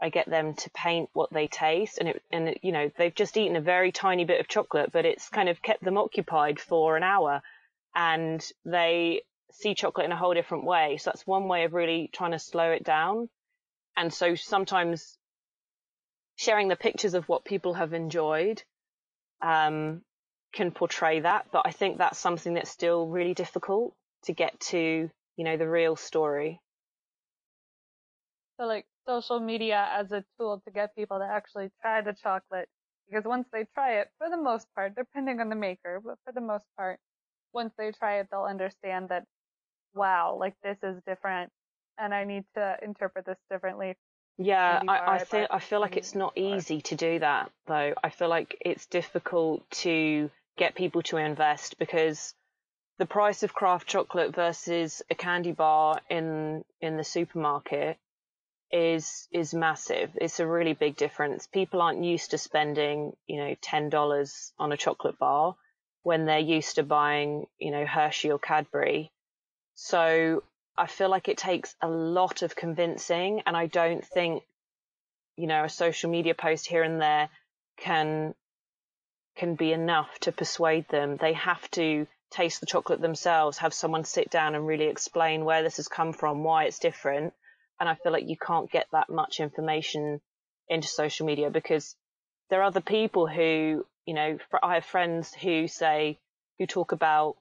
I 0.02 0.08
get 0.10 0.28
them 0.28 0.54
to 0.54 0.70
paint 0.70 1.10
what 1.12 1.32
they 1.32 1.46
taste, 1.46 1.98
and 1.98 2.08
it, 2.08 2.22
and 2.30 2.48
it, 2.48 2.60
you 2.62 2.72
know 2.72 2.90
they've 2.96 3.14
just 3.14 3.36
eaten 3.36 3.56
a 3.56 3.60
very 3.60 3.92
tiny 3.92 4.24
bit 4.24 4.40
of 4.40 4.48
chocolate, 4.48 4.92
but 4.92 5.04
it's 5.04 5.28
kind 5.28 5.48
of 5.48 5.62
kept 5.62 5.84
them 5.84 5.98
occupied 5.98 6.60
for 6.60 6.96
an 6.96 7.02
hour, 7.02 7.42
and 7.94 8.44
they 8.64 9.22
see 9.52 9.74
chocolate 9.74 10.06
in 10.06 10.12
a 10.12 10.16
whole 10.16 10.34
different 10.34 10.64
way. 10.64 10.96
So 10.96 11.10
that's 11.10 11.26
one 11.26 11.48
way 11.48 11.64
of 11.64 11.74
really 11.74 12.10
trying 12.12 12.32
to 12.32 12.38
slow 12.38 12.70
it 12.70 12.84
down. 12.84 13.28
And 13.96 14.12
so 14.12 14.34
sometimes 14.34 15.16
sharing 16.36 16.68
the 16.68 16.76
pictures 16.76 17.14
of 17.14 17.28
what 17.28 17.44
people 17.44 17.74
have 17.74 17.92
enjoyed 17.92 18.62
um, 19.40 20.02
can 20.52 20.70
portray 20.70 21.20
that, 21.20 21.46
but 21.52 21.62
I 21.64 21.70
think 21.70 21.98
that's 21.98 22.18
something 22.18 22.54
that's 22.54 22.70
still 22.70 23.06
really 23.06 23.34
difficult 23.34 23.94
to 24.24 24.32
get 24.32 24.58
to, 24.60 25.10
you 25.36 25.44
know, 25.44 25.56
the 25.56 25.68
real 25.68 25.96
story. 25.96 26.60
So 28.58 28.66
like 28.66 28.86
social 29.06 29.40
media 29.40 29.88
as 29.92 30.12
a 30.12 30.24
tool 30.38 30.62
to 30.64 30.70
get 30.70 30.94
people 30.94 31.18
to 31.18 31.24
actually 31.24 31.70
try 31.80 32.00
the 32.00 32.12
chocolate. 32.14 32.68
Because 33.08 33.24
once 33.24 33.46
they 33.52 33.66
try 33.74 34.00
it, 34.00 34.08
for 34.18 34.30
the 34.30 34.36
most 34.36 34.66
part, 34.74 34.94
depending 34.96 35.40
on 35.40 35.48
the 35.50 35.56
maker, 35.56 36.00
but 36.04 36.18
for 36.24 36.32
the 36.32 36.40
most 36.40 36.64
part, 36.76 36.98
once 37.52 37.72
they 37.76 37.92
try 37.92 38.18
it, 38.20 38.28
they'll 38.30 38.44
understand 38.44 39.10
that, 39.10 39.26
wow, 39.94 40.36
like 40.38 40.54
this 40.62 40.78
is 40.82 41.02
different 41.06 41.52
and 41.98 42.14
I 42.14 42.24
need 42.24 42.44
to 42.54 42.76
interpret 42.82 43.26
this 43.26 43.38
differently. 43.50 43.96
Yeah, 44.36 44.82
I, 44.88 45.14
I 45.14 45.24
feel 45.24 45.46
I 45.50 45.60
feel 45.60 45.80
like 45.80 45.96
it's 45.96 46.14
not 46.14 46.36
easy 46.36 46.80
to 46.82 46.96
do 46.96 47.20
that 47.20 47.52
though. 47.66 47.94
I 48.02 48.10
feel 48.10 48.28
like 48.28 48.56
it's 48.60 48.86
difficult 48.86 49.68
to 49.82 50.30
get 50.56 50.74
people 50.74 51.02
to 51.02 51.18
invest 51.18 51.78
because 51.78 52.34
the 52.98 53.06
price 53.06 53.42
of 53.42 53.54
craft 53.54 53.86
chocolate 53.86 54.34
versus 54.34 55.02
a 55.08 55.14
candy 55.14 55.52
bar 55.52 56.00
in 56.10 56.64
in 56.80 56.96
the 56.96 57.04
supermarket 57.04 57.96
is 58.74 59.28
is 59.30 59.54
massive. 59.54 60.10
It's 60.20 60.40
a 60.40 60.46
really 60.46 60.72
big 60.72 60.96
difference. 60.96 61.46
People 61.46 61.80
aren't 61.80 62.02
used 62.02 62.32
to 62.32 62.38
spending, 62.38 63.16
you 63.28 63.36
know, 63.36 63.54
ten 63.62 63.88
dollars 63.88 64.52
on 64.58 64.72
a 64.72 64.76
chocolate 64.76 65.16
bar 65.16 65.54
when 66.02 66.26
they're 66.26 66.40
used 66.40 66.74
to 66.74 66.82
buying, 66.82 67.46
you 67.58 67.70
know, 67.70 67.86
Hershey 67.86 68.32
or 68.32 68.38
Cadbury. 68.38 69.12
So 69.76 70.42
I 70.76 70.86
feel 70.86 71.08
like 71.08 71.28
it 71.28 71.38
takes 71.38 71.76
a 71.80 71.88
lot 71.88 72.42
of 72.42 72.56
convincing, 72.56 73.42
and 73.46 73.56
I 73.56 73.66
don't 73.66 74.04
think, 74.04 74.42
you 75.36 75.46
know, 75.46 75.62
a 75.64 75.68
social 75.68 76.10
media 76.10 76.34
post 76.34 76.66
here 76.66 76.82
and 76.82 77.00
there 77.00 77.28
can 77.76 78.34
can 79.36 79.54
be 79.54 79.72
enough 79.72 80.18
to 80.20 80.32
persuade 80.32 80.88
them. 80.88 81.16
They 81.16 81.34
have 81.34 81.70
to 81.72 82.08
taste 82.30 82.58
the 82.58 82.66
chocolate 82.66 83.00
themselves, 83.00 83.58
have 83.58 83.72
someone 83.72 84.04
sit 84.04 84.30
down 84.30 84.56
and 84.56 84.66
really 84.66 84.86
explain 84.86 85.44
where 85.44 85.62
this 85.62 85.76
has 85.76 85.86
come 85.86 86.12
from, 86.12 86.42
why 86.42 86.64
it's 86.64 86.80
different. 86.80 87.34
And 87.80 87.88
I 87.88 87.94
feel 87.96 88.12
like 88.12 88.28
you 88.28 88.36
can't 88.36 88.70
get 88.70 88.86
that 88.92 89.10
much 89.10 89.40
information 89.40 90.20
into 90.68 90.88
social 90.88 91.26
media 91.26 91.50
because 91.50 91.96
there 92.50 92.60
are 92.60 92.64
other 92.64 92.80
people 92.80 93.26
who, 93.26 93.84
you 94.06 94.14
know, 94.14 94.38
I 94.62 94.74
have 94.74 94.84
friends 94.84 95.34
who 95.34 95.68
say, 95.68 96.18
who 96.58 96.66
talk 96.66 96.92
about, 96.92 97.36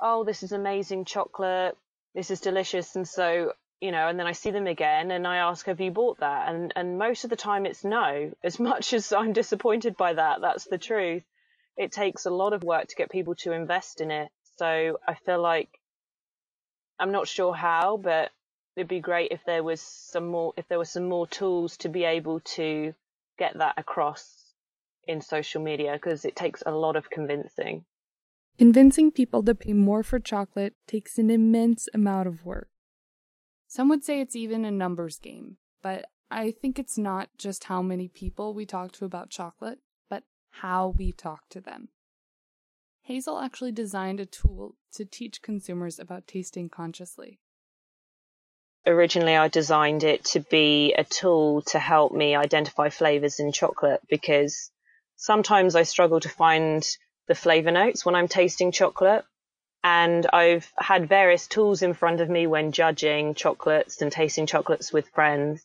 oh, 0.00 0.24
this 0.24 0.42
is 0.42 0.52
amazing 0.52 1.04
chocolate, 1.04 1.76
this 2.14 2.30
is 2.30 2.40
delicious. 2.40 2.94
And 2.94 3.08
so, 3.08 3.54
you 3.80 3.90
know, 3.90 4.08
and 4.08 4.18
then 4.18 4.26
I 4.26 4.32
see 4.32 4.50
them 4.50 4.66
again 4.66 5.10
and 5.10 5.26
I 5.26 5.38
ask, 5.38 5.66
have 5.66 5.80
you 5.80 5.90
bought 5.90 6.20
that? 6.20 6.48
And, 6.48 6.72
and 6.76 6.98
most 6.98 7.24
of 7.24 7.30
the 7.30 7.36
time 7.36 7.66
it's 7.66 7.84
no. 7.84 8.32
As 8.44 8.60
much 8.60 8.92
as 8.92 9.12
I'm 9.12 9.32
disappointed 9.32 9.96
by 9.96 10.12
that, 10.14 10.40
that's 10.40 10.66
the 10.66 10.78
truth 10.78 11.22
it 11.76 11.92
takes 11.92 12.26
a 12.26 12.30
lot 12.30 12.52
of 12.52 12.62
work 12.62 12.86
to 12.88 12.94
get 12.94 13.10
people 13.10 13.34
to 13.34 13.52
invest 13.52 14.00
in 14.00 14.10
it. 14.10 14.30
So 14.56 14.98
I 15.06 15.14
feel 15.14 15.40
like 15.40 15.68
I'm 16.98 17.12
not 17.12 17.26
sure 17.28 17.54
how, 17.54 17.96
but 17.96 18.30
it'd 18.76 18.88
be 18.88 19.00
great 19.00 19.30
if 19.30 19.44
there 19.44 19.62
was 19.62 19.80
some 19.80 20.26
more 20.26 20.52
if 20.56 20.66
there 20.68 20.78
were 20.78 20.84
some 20.84 21.08
more 21.08 21.26
tools 21.26 21.76
to 21.78 21.88
be 21.88 22.04
able 22.04 22.40
to 22.40 22.94
get 23.38 23.58
that 23.58 23.74
across 23.76 24.52
in 25.06 25.20
social 25.20 25.62
media 25.62 25.92
because 25.92 26.24
it 26.24 26.36
takes 26.36 26.62
a 26.64 26.70
lot 26.70 26.96
of 26.96 27.10
convincing. 27.10 27.84
Convincing 28.58 29.10
people 29.10 29.42
to 29.42 29.54
pay 29.54 29.72
more 29.72 30.02
for 30.02 30.18
chocolate 30.18 30.74
takes 30.86 31.18
an 31.18 31.30
immense 31.30 31.88
amount 31.92 32.28
of 32.28 32.44
work. 32.44 32.68
Some 33.66 33.88
would 33.88 34.04
say 34.04 34.20
it's 34.20 34.36
even 34.36 34.64
a 34.64 34.70
numbers 34.70 35.18
game, 35.18 35.56
but 35.82 36.06
I 36.30 36.52
think 36.52 36.78
it's 36.78 36.96
not 36.96 37.30
just 37.36 37.64
how 37.64 37.82
many 37.82 38.08
people 38.08 38.54
we 38.54 38.64
talk 38.64 38.92
to 38.92 39.04
about 39.04 39.30
chocolate, 39.30 39.80
but 40.08 40.22
how 40.50 40.94
we 40.96 41.12
talk 41.12 41.48
to 41.50 41.60
them. 41.60 41.88
Hazel 43.02 43.40
actually 43.40 43.72
designed 43.72 44.20
a 44.20 44.26
tool 44.26 44.76
to 44.92 45.04
teach 45.04 45.42
consumers 45.42 45.98
about 45.98 46.26
tasting 46.26 46.68
consciously. 46.68 47.40
Originally, 48.86 49.34
I 49.34 49.48
designed 49.48 50.04
it 50.04 50.24
to 50.26 50.40
be 50.40 50.92
a 50.92 51.04
tool 51.04 51.62
to 51.68 51.78
help 51.78 52.12
me 52.12 52.36
identify 52.36 52.90
flavors 52.90 53.40
in 53.40 53.50
chocolate 53.50 54.02
because 54.10 54.70
sometimes 55.16 55.74
I 55.74 55.84
struggle 55.84 56.20
to 56.20 56.28
find 56.28 56.86
the 57.26 57.34
flavor 57.34 57.70
notes 57.70 58.04
when 58.04 58.14
I'm 58.14 58.28
tasting 58.28 58.72
chocolate. 58.72 59.24
And 59.82 60.26
I've 60.26 60.70
had 60.78 61.08
various 61.08 61.46
tools 61.46 61.80
in 61.80 61.94
front 61.94 62.20
of 62.20 62.28
me 62.28 62.46
when 62.46 62.72
judging 62.72 63.34
chocolates 63.34 64.02
and 64.02 64.12
tasting 64.12 64.46
chocolates 64.46 64.92
with 64.92 65.08
friends. 65.08 65.64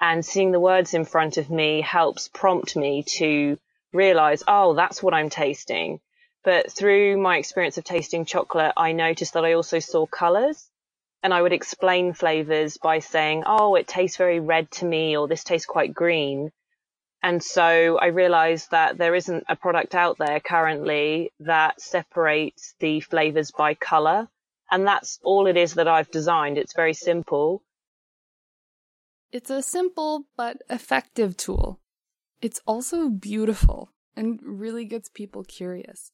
And 0.00 0.24
seeing 0.24 0.52
the 0.52 0.60
words 0.60 0.94
in 0.94 1.04
front 1.04 1.38
of 1.38 1.50
me 1.50 1.80
helps 1.80 2.28
prompt 2.28 2.76
me 2.76 3.02
to 3.16 3.58
realize, 3.92 4.44
oh, 4.46 4.74
that's 4.74 5.02
what 5.02 5.14
I'm 5.14 5.30
tasting. 5.30 6.00
But 6.44 6.70
through 6.70 7.16
my 7.16 7.38
experience 7.38 7.78
of 7.78 7.84
tasting 7.84 8.24
chocolate, 8.24 8.74
I 8.76 8.92
noticed 8.92 9.34
that 9.34 9.44
I 9.44 9.54
also 9.54 9.80
saw 9.80 10.06
colors 10.06 10.70
and 11.24 11.34
I 11.34 11.42
would 11.42 11.52
explain 11.52 12.12
flavors 12.12 12.76
by 12.76 13.00
saying, 13.00 13.42
oh, 13.46 13.74
it 13.74 13.88
tastes 13.88 14.16
very 14.16 14.38
red 14.38 14.70
to 14.72 14.84
me 14.84 15.16
or 15.16 15.26
this 15.26 15.42
tastes 15.42 15.66
quite 15.66 15.92
green. 15.92 16.52
And 17.20 17.42
so 17.42 17.98
I 17.98 18.06
realized 18.06 18.70
that 18.70 18.98
there 18.98 19.16
isn't 19.16 19.44
a 19.48 19.56
product 19.56 19.96
out 19.96 20.18
there 20.18 20.38
currently 20.38 21.32
that 21.40 21.80
separates 21.80 22.74
the 22.78 23.00
flavors 23.00 23.50
by 23.50 23.74
color. 23.74 24.28
And 24.70 24.86
that's 24.86 25.18
all 25.24 25.48
it 25.48 25.56
is 25.56 25.74
that 25.74 25.88
I've 25.88 26.10
designed. 26.10 26.58
It's 26.58 26.76
very 26.76 26.94
simple. 26.94 27.62
It's 29.32 29.50
a 29.50 29.62
simple 29.62 30.26
but 30.36 30.58
effective 30.70 31.36
tool 31.36 31.80
it's 32.44 32.60
also 32.66 33.08
beautiful 33.08 33.88
and 34.14 34.38
really 34.42 34.84
gets 34.84 35.08
people 35.08 35.44
curious. 35.44 36.12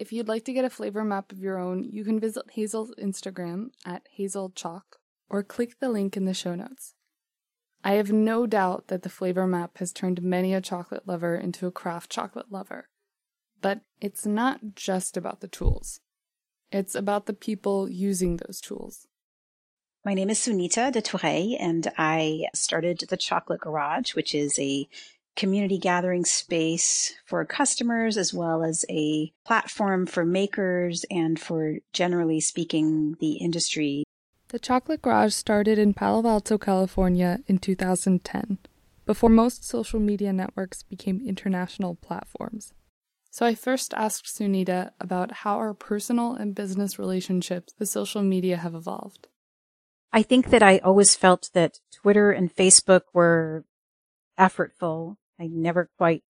If 0.00 0.14
you'd 0.14 0.28
like 0.28 0.46
to 0.46 0.54
get 0.54 0.64
a 0.64 0.70
flavor 0.70 1.04
map 1.04 1.30
of 1.30 1.40
your 1.40 1.58
own, 1.58 1.84
you 1.84 2.04
can 2.04 2.18
visit 2.18 2.52
Hazel's 2.52 2.90
Instagram 2.98 3.66
at 3.84 4.08
hazelchalk 4.16 4.96
or 5.28 5.42
click 5.42 5.78
the 5.78 5.90
link 5.90 6.16
in 6.16 6.24
the 6.24 6.32
show 6.32 6.54
notes. 6.54 6.94
I 7.84 7.92
have 7.92 8.10
no 8.10 8.46
doubt 8.46 8.88
that 8.88 9.02
the 9.02 9.10
flavor 9.10 9.46
map 9.46 9.76
has 9.76 9.92
turned 9.92 10.22
many 10.22 10.54
a 10.54 10.62
chocolate 10.62 11.06
lover 11.06 11.34
into 11.36 11.66
a 11.66 11.70
craft 11.70 12.10
chocolate 12.10 12.50
lover. 12.50 12.88
But 13.60 13.82
it's 14.00 14.24
not 14.24 14.74
just 14.74 15.18
about 15.18 15.40
the 15.40 15.48
tools. 15.48 16.00
It's 16.72 16.94
about 16.94 17.26
the 17.26 17.34
people 17.34 17.86
using 17.86 18.38
those 18.38 18.58
tools. 18.58 19.06
My 20.02 20.14
name 20.14 20.30
is 20.30 20.38
Sunita 20.38 20.90
de 20.92 21.02
Tourreil, 21.02 21.58
and 21.60 21.92
I 21.98 22.46
started 22.54 23.04
the 23.10 23.18
Chocolate 23.18 23.60
Garage, 23.60 24.14
which 24.14 24.34
is 24.34 24.58
a 24.58 24.88
community 25.36 25.78
gathering 25.78 26.24
space 26.24 27.14
for 27.26 27.44
customers 27.44 28.16
as 28.16 28.34
well 28.34 28.62
as 28.62 28.84
a 28.90 29.32
platform 29.46 30.06
for 30.06 30.24
makers 30.24 31.04
and 31.10 31.38
for 31.38 31.76
generally 31.92 32.40
speaking 32.40 33.16
the 33.20 33.32
industry. 33.34 34.04
The 34.48 34.58
Chocolate 34.58 35.02
Garage 35.02 35.32
started 35.32 35.78
in 35.78 35.94
Palo 35.94 36.28
Alto, 36.28 36.58
California 36.58 37.38
in 37.46 37.58
2010, 37.58 38.58
before 39.06 39.30
most 39.30 39.64
social 39.64 40.00
media 40.00 40.32
networks 40.32 40.82
became 40.82 41.22
international 41.24 41.94
platforms. 41.94 42.72
So 43.30 43.46
I 43.46 43.54
first 43.54 43.94
asked 43.94 44.26
Sunita 44.26 44.90
about 45.00 45.30
how 45.30 45.56
our 45.58 45.72
personal 45.72 46.34
and 46.34 46.52
business 46.52 46.98
relationships 46.98 47.72
with 47.78 47.88
social 47.88 48.22
media 48.22 48.56
have 48.56 48.74
evolved. 48.74 49.28
I 50.12 50.22
think 50.22 50.50
that 50.50 50.64
I 50.64 50.78
always 50.78 51.14
felt 51.14 51.50
that 51.54 51.78
Twitter 51.92 52.32
and 52.32 52.54
Facebook 52.54 53.02
were 53.12 53.64
effortful. 54.40 55.16
I 55.38 55.46
never 55.46 55.90
quite 55.98 56.22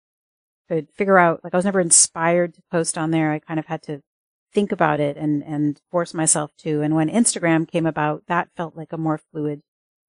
could 0.68 0.90
figure 0.92 1.18
out, 1.18 1.42
like 1.44 1.54
I 1.54 1.58
was 1.58 1.66
never 1.66 1.80
inspired 1.80 2.54
to 2.56 2.62
post 2.72 2.98
on 2.98 3.12
there. 3.12 3.32
I 3.32 3.40
kind 3.40 3.60
of 3.60 3.66
had 3.68 3.82
to 3.84 4.02
think 4.54 4.72
about 4.72 5.00
it 5.00 5.18
and, 5.18 5.44
and 5.44 5.80
force 5.92 6.14
myself 6.14 6.52
to. 6.60 6.82
And 6.82 6.96
when 6.96 7.10
Instagram 7.10 7.68
came 7.68 7.86
about, 7.86 8.24
that 8.28 8.50
felt 8.56 8.76
like 8.76 8.94
a 8.94 8.98
more 8.98 9.20
fluid, 9.32 9.62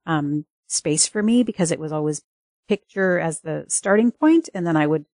um, 0.06 0.46
space 0.66 1.06
for 1.06 1.22
me 1.22 1.42
because 1.42 1.70
it 1.70 1.80
was 1.80 1.92
always 1.92 2.22
picture 2.68 3.18
as 3.18 3.40
the 3.40 3.64
starting 3.68 4.10
point. 4.10 4.48
And 4.54 4.66
then 4.66 4.76
I 4.76 4.86
would 4.86 5.06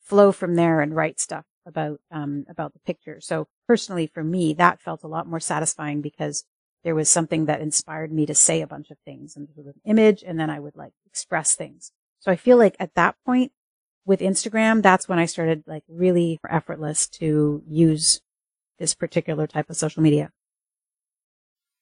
flow 0.00 0.32
from 0.32 0.54
there 0.54 0.80
and 0.80 0.94
write 0.94 1.20
stuff 1.20 1.44
about, 1.66 2.00
um, 2.10 2.44
about 2.48 2.72
the 2.72 2.80
picture. 2.80 3.20
So 3.20 3.46
personally 3.68 4.06
for 4.06 4.24
me, 4.24 4.54
that 4.54 4.80
felt 4.80 5.02
a 5.02 5.08
lot 5.08 5.26
more 5.26 5.40
satisfying 5.40 6.00
because 6.00 6.44
there 6.84 6.94
was 6.94 7.10
something 7.10 7.46
that 7.46 7.60
inspired 7.60 8.12
me 8.12 8.26
to 8.26 8.34
say 8.34 8.60
a 8.60 8.66
bunch 8.66 8.90
of 8.90 8.98
things 9.04 9.36
and 9.36 9.48
an 9.56 9.74
image 9.84 10.22
and 10.26 10.38
then 10.38 10.50
I 10.50 10.60
would 10.60 10.76
like 10.76 10.92
express 11.06 11.54
things. 11.56 11.90
So 12.24 12.32
I 12.32 12.36
feel 12.36 12.56
like 12.56 12.74
at 12.80 12.94
that 12.94 13.16
point 13.26 13.52
with 14.06 14.20
Instagram, 14.20 14.82
that's 14.82 15.06
when 15.06 15.18
I 15.18 15.26
started 15.26 15.62
like 15.66 15.82
really 15.88 16.40
effortless 16.48 17.06
to 17.20 17.62
use 17.68 18.22
this 18.78 18.94
particular 18.94 19.46
type 19.46 19.68
of 19.68 19.76
social 19.76 20.02
media. 20.02 20.32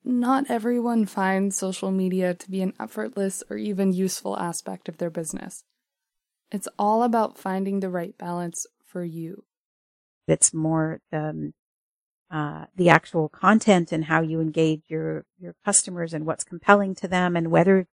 Not 0.04 0.50
everyone 0.50 1.06
finds 1.06 1.56
social 1.56 1.92
media 1.92 2.34
to 2.34 2.50
be 2.50 2.60
an 2.60 2.72
effortless 2.80 3.44
or 3.48 3.56
even 3.56 3.92
useful 3.92 4.36
aspect 4.36 4.88
of 4.88 4.98
their 4.98 5.10
business. 5.10 5.62
It's 6.50 6.66
all 6.76 7.04
about 7.04 7.38
finding 7.38 7.78
the 7.78 7.88
right 7.88 8.18
balance 8.18 8.66
for 8.84 9.04
you. 9.04 9.44
It's 10.26 10.52
more 10.52 11.00
um, 11.12 11.54
uh, 12.32 12.64
the 12.74 12.88
actual 12.88 13.28
content 13.28 13.92
and 13.92 14.06
how 14.06 14.22
you 14.22 14.40
engage 14.40 14.82
your 14.88 15.24
your 15.38 15.54
customers 15.64 16.12
and 16.12 16.26
what's 16.26 16.42
compelling 16.42 16.96
to 16.96 17.06
them 17.06 17.36
and 17.36 17.52
whether 17.52 17.86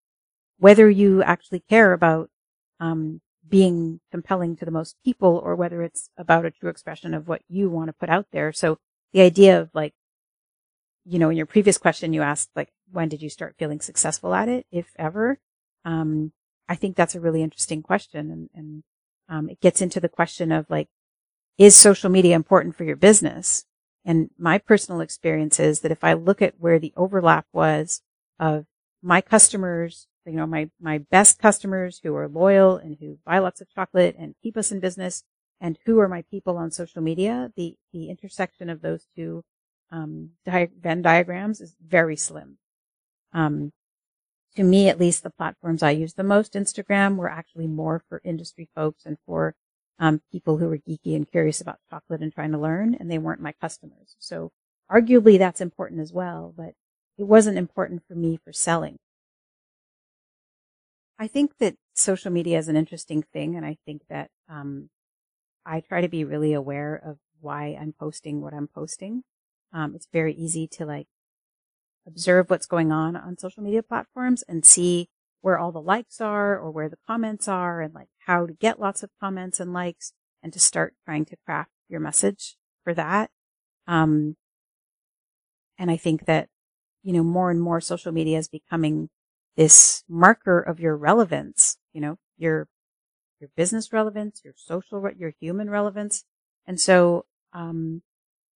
whether 0.58 0.88
you 0.88 1.22
actually 1.22 1.60
care 1.60 1.92
about 1.92 2.30
um, 2.80 3.20
being 3.48 4.00
compelling 4.10 4.56
to 4.56 4.64
the 4.64 4.70
most 4.70 4.96
people 5.04 5.40
or 5.42 5.54
whether 5.54 5.82
it's 5.82 6.10
about 6.16 6.44
a 6.44 6.50
true 6.50 6.68
expression 6.68 7.14
of 7.14 7.28
what 7.28 7.42
you 7.48 7.70
want 7.70 7.88
to 7.88 7.92
put 7.92 8.08
out 8.08 8.26
there. 8.32 8.52
So 8.52 8.78
the 9.12 9.20
idea 9.20 9.60
of 9.60 9.70
like, 9.74 9.94
you 11.04 11.18
know, 11.18 11.30
in 11.30 11.36
your 11.36 11.46
previous 11.46 11.78
question, 11.78 12.12
you 12.12 12.22
asked 12.22 12.50
like, 12.54 12.70
when 12.90 13.08
did 13.08 13.22
you 13.22 13.30
start 13.30 13.56
feeling 13.58 13.80
successful 13.80 14.34
at 14.34 14.48
it, 14.48 14.66
if 14.70 14.92
ever? 14.98 15.38
Um, 15.84 16.32
I 16.68 16.74
think 16.74 16.96
that's 16.96 17.14
a 17.14 17.20
really 17.20 17.42
interesting 17.42 17.82
question. 17.82 18.30
And, 18.30 18.50
and, 18.54 18.82
um, 19.30 19.48
it 19.48 19.60
gets 19.60 19.80
into 19.80 20.00
the 20.00 20.08
question 20.08 20.52
of 20.52 20.66
like, 20.68 20.88
is 21.56 21.76
social 21.76 22.10
media 22.10 22.36
important 22.36 22.76
for 22.76 22.84
your 22.84 22.96
business? 22.96 23.64
And 24.04 24.30
my 24.38 24.58
personal 24.58 25.00
experience 25.00 25.60
is 25.60 25.80
that 25.80 25.92
if 25.92 26.04
I 26.04 26.12
look 26.12 26.40
at 26.40 26.54
where 26.58 26.78
the 26.78 26.92
overlap 26.96 27.46
was 27.52 28.02
of 28.38 28.66
my 29.02 29.20
customers 29.20 30.07
you 30.28 30.36
know, 30.36 30.46
my, 30.46 30.70
my 30.80 30.98
best 30.98 31.38
customers 31.38 32.00
who 32.02 32.14
are 32.14 32.28
loyal 32.28 32.76
and 32.76 32.96
who 33.00 33.18
buy 33.24 33.38
lots 33.38 33.60
of 33.60 33.70
chocolate 33.70 34.16
and 34.18 34.34
keep 34.42 34.56
us 34.56 34.70
in 34.70 34.80
business 34.80 35.24
and 35.60 35.78
who 35.84 35.98
are 35.98 36.08
my 36.08 36.22
people 36.30 36.56
on 36.56 36.70
social 36.70 37.02
media, 37.02 37.52
the, 37.56 37.76
the 37.92 38.08
intersection 38.10 38.70
of 38.70 38.80
those 38.80 39.06
two, 39.16 39.42
um, 39.90 40.30
di- 40.44 40.68
Venn 40.80 41.02
diagrams 41.02 41.60
is 41.60 41.74
very 41.84 42.16
slim. 42.16 42.58
Um, 43.32 43.72
to 44.56 44.62
me, 44.62 44.88
at 44.88 45.00
least 45.00 45.22
the 45.22 45.30
platforms 45.30 45.82
I 45.82 45.90
use 45.90 46.14
the 46.14 46.22
most, 46.22 46.54
Instagram, 46.54 47.16
were 47.16 47.30
actually 47.30 47.66
more 47.66 48.02
for 48.08 48.20
industry 48.24 48.68
folks 48.74 49.04
and 49.04 49.16
for 49.26 49.54
um, 49.98 50.20
people 50.30 50.58
who 50.58 50.68
were 50.68 50.78
geeky 50.78 51.16
and 51.16 51.30
curious 51.30 51.60
about 51.60 51.80
chocolate 51.90 52.22
and 52.22 52.32
trying 52.32 52.52
to 52.52 52.58
learn, 52.58 52.94
and 52.94 53.10
they 53.10 53.18
weren't 53.18 53.40
my 53.40 53.52
customers. 53.52 54.16
So 54.18 54.52
arguably 54.90 55.38
that's 55.38 55.60
important 55.60 56.00
as 56.00 56.12
well, 56.12 56.54
but 56.56 56.74
it 57.18 57.24
wasn't 57.24 57.58
important 57.58 58.02
for 58.06 58.14
me 58.14 58.38
for 58.42 58.52
selling. 58.52 58.98
I 61.18 61.26
think 61.26 61.58
that 61.58 61.76
social 61.94 62.30
media 62.30 62.58
is 62.58 62.68
an 62.68 62.76
interesting 62.76 63.22
thing, 63.22 63.56
and 63.56 63.66
I 63.66 63.76
think 63.84 64.02
that 64.08 64.30
um, 64.48 64.90
I 65.66 65.80
try 65.80 66.00
to 66.00 66.08
be 66.08 66.24
really 66.24 66.52
aware 66.52 66.94
of 66.94 67.18
why 67.40 67.76
I'm 67.80 67.92
posting 67.98 68.40
what 68.40 68.54
I'm 68.54 68.68
posting. 68.68 69.24
Um, 69.72 69.94
it's 69.94 70.08
very 70.12 70.34
easy 70.34 70.66
to 70.68 70.86
like 70.86 71.08
observe 72.06 72.50
what's 72.50 72.66
going 72.66 72.90
on 72.90 73.16
on 73.16 73.36
social 73.36 73.62
media 73.62 73.82
platforms 73.82 74.42
and 74.48 74.64
see 74.64 75.08
where 75.40 75.58
all 75.58 75.72
the 75.72 75.80
likes 75.80 76.20
are 76.20 76.58
or 76.58 76.70
where 76.70 76.88
the 76.88 76.98
comments 77.06 77.46
are 77.48 77.80
and 77.80 77.94
like 77.94 78.08
how 78.26 78.46
to 78.46 78.52
get 78.52 78.80
lots 78.80 79.02
of 79.02 79.10
comments 79.20 79.60
and 79.60 79.72
likes 79.72 80.12
and 80.42 80.52
to 80.52 80.58
start 80.58 80.94
trying 81.04 81.24
to 81.24 81.36
craft 81.44 81.70
your 81.88 82.00
message 82.00 82.56
for 82.82 82.94
that. 82.94 83.30
Um, 83.86 84.36
and 85.78 85.90
I 85.90 85.96
think 85.96 86.24
that, 86.24 86.48
you 87.02 87.12
know, 87.12 87.22
more 87.22 87.50
and 87.50 87.60
more 87.60 87.80
social 87.80 88.10
media 88.10 88.38
is 88.38 88.48
becoming 88.48 89.10
this 89.58 90.04
marker 90.08 90.60
of 90.60 90.78
your 90.78 90.96
relevance, 90.96 91.78
you 91.92 92.00
know, 92.00 92.16
your, 92.38 92.68
your 93.40 93.50
business 93.56 93.92
relevance, 93.92 94.40
your 94.44 94.54
social, 94.56 95.04
your 95.18 95.34
human 95.40 95.68
relevance. 95.68 96.24
And 96.64 96.80
so, 96.80 97.26
um, 97.52 98.02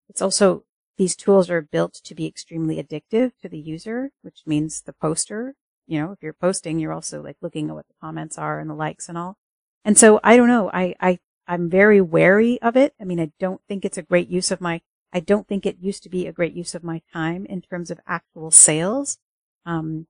it's 0.09 0.23
also, 0.23 0.63
these 0.99 1.17
tools 1.17 1.51
are 1.51 1.61
built 1.61 1.95
to 2.05 2.15
be 2.15 2.27
extremely 2.27 2.81
addictive 2.81 3.33
to 3.43 3.49
the 3.49 3.59
user, 3.59 4.13
which 4.23 4.43
means 4.47 4.83
the 4.83 4.93
poster, 4.93 5.57
you 5.89 5.99
know, 5.99 6.13
if 6.13 6.23
you're 6.23 6.33
posting, 6.33 6.79
you're 6.79 6.93
also 6.93 7.21
like 7.21 7.37
looking 7.43 7.69
at 7.69 7.75
what 7.75 7.89
the 7.89 7.95
comments 8.01 8.39
are 8.39 8.61
and 8.61 8.71
the 8.71 8.75
likes 8.75 9.09
and 9.09 9.19
all. 9.19 9.37
And 9.85 9.99
so 9.99 10.21
I 10.23 10.37
don't 10.37 10.47
know. 10.47 10.71
I, 10.73 10.95
I, 11.01 11.19
I'm 11.49 11.69
very 11.69 12.01
wary 12.01 12.63
of 12.63 12.77
it. 12.77 12.95
I 13.01 13.05
mean, 13.05 13.19
I 13.19 13.33
don't 13.41 13.61
think 13.67 13.85
it's 13.85 13.99
a 13.99 14.03
great 14.03 14.29
use 14.29 14.53
of 14.53 14.61
my, 14.61 14.83
I 15.13 15.19
don't 15.19 15.49
think 15.49 15.67
it 15.67 15.79
used 15.81 16.05
to 16.05 16.09
be 16.09 16.29
a 16.29 16.33
great 16.33 16.55
use 16.55 16.77
of 16.77 16.85
my 16.85 17.03
time 17.13 17.45
in 17.47 17.61
terms 17.61 17.91
of 17.91 17.99
actual 18.07 18.53
sales. 18.53 19.19
Um, 19.67 20.07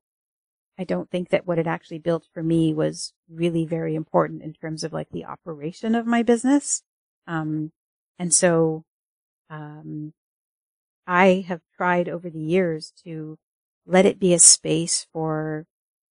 I 0.82 0.84
don't 0.84 1.08
think 1.12 1.28
that 1.28 1.46
what 1.46 1.60
it 1.60 1.68
actually 1.68 2.00
built 2.00 2.26
for 2.34 2.42
me 2.42 2.74
was 2.74 3.12
really 3.30 3.64
very 3.64 3.94
important 3.94 4.42
in 4.42 4.52
terms 4.52 4.82
of 4.82 4.92
like 4.92 5.10
the 5.10 5.24
operation 5.24 5.94
of 5.94 6.06
my 6.06 6.24
business. 6.24 6.82
Um, 7.28 7.70
and 8.18 8.34
so, 8.34 8.82
um, 9.48 10.12
I 11.06 11.44
have 11.46 11.60
tried 11.76 12.08
over 12.08 12.28
the 12.28 12.40
years 12.40 12.92
to 13.04 13.38
let 13.86 14.06
it 14.06 14.18
be 14.18 14.34
a 14.34 14.40
space 14.40 15.06
for 15.12 15.66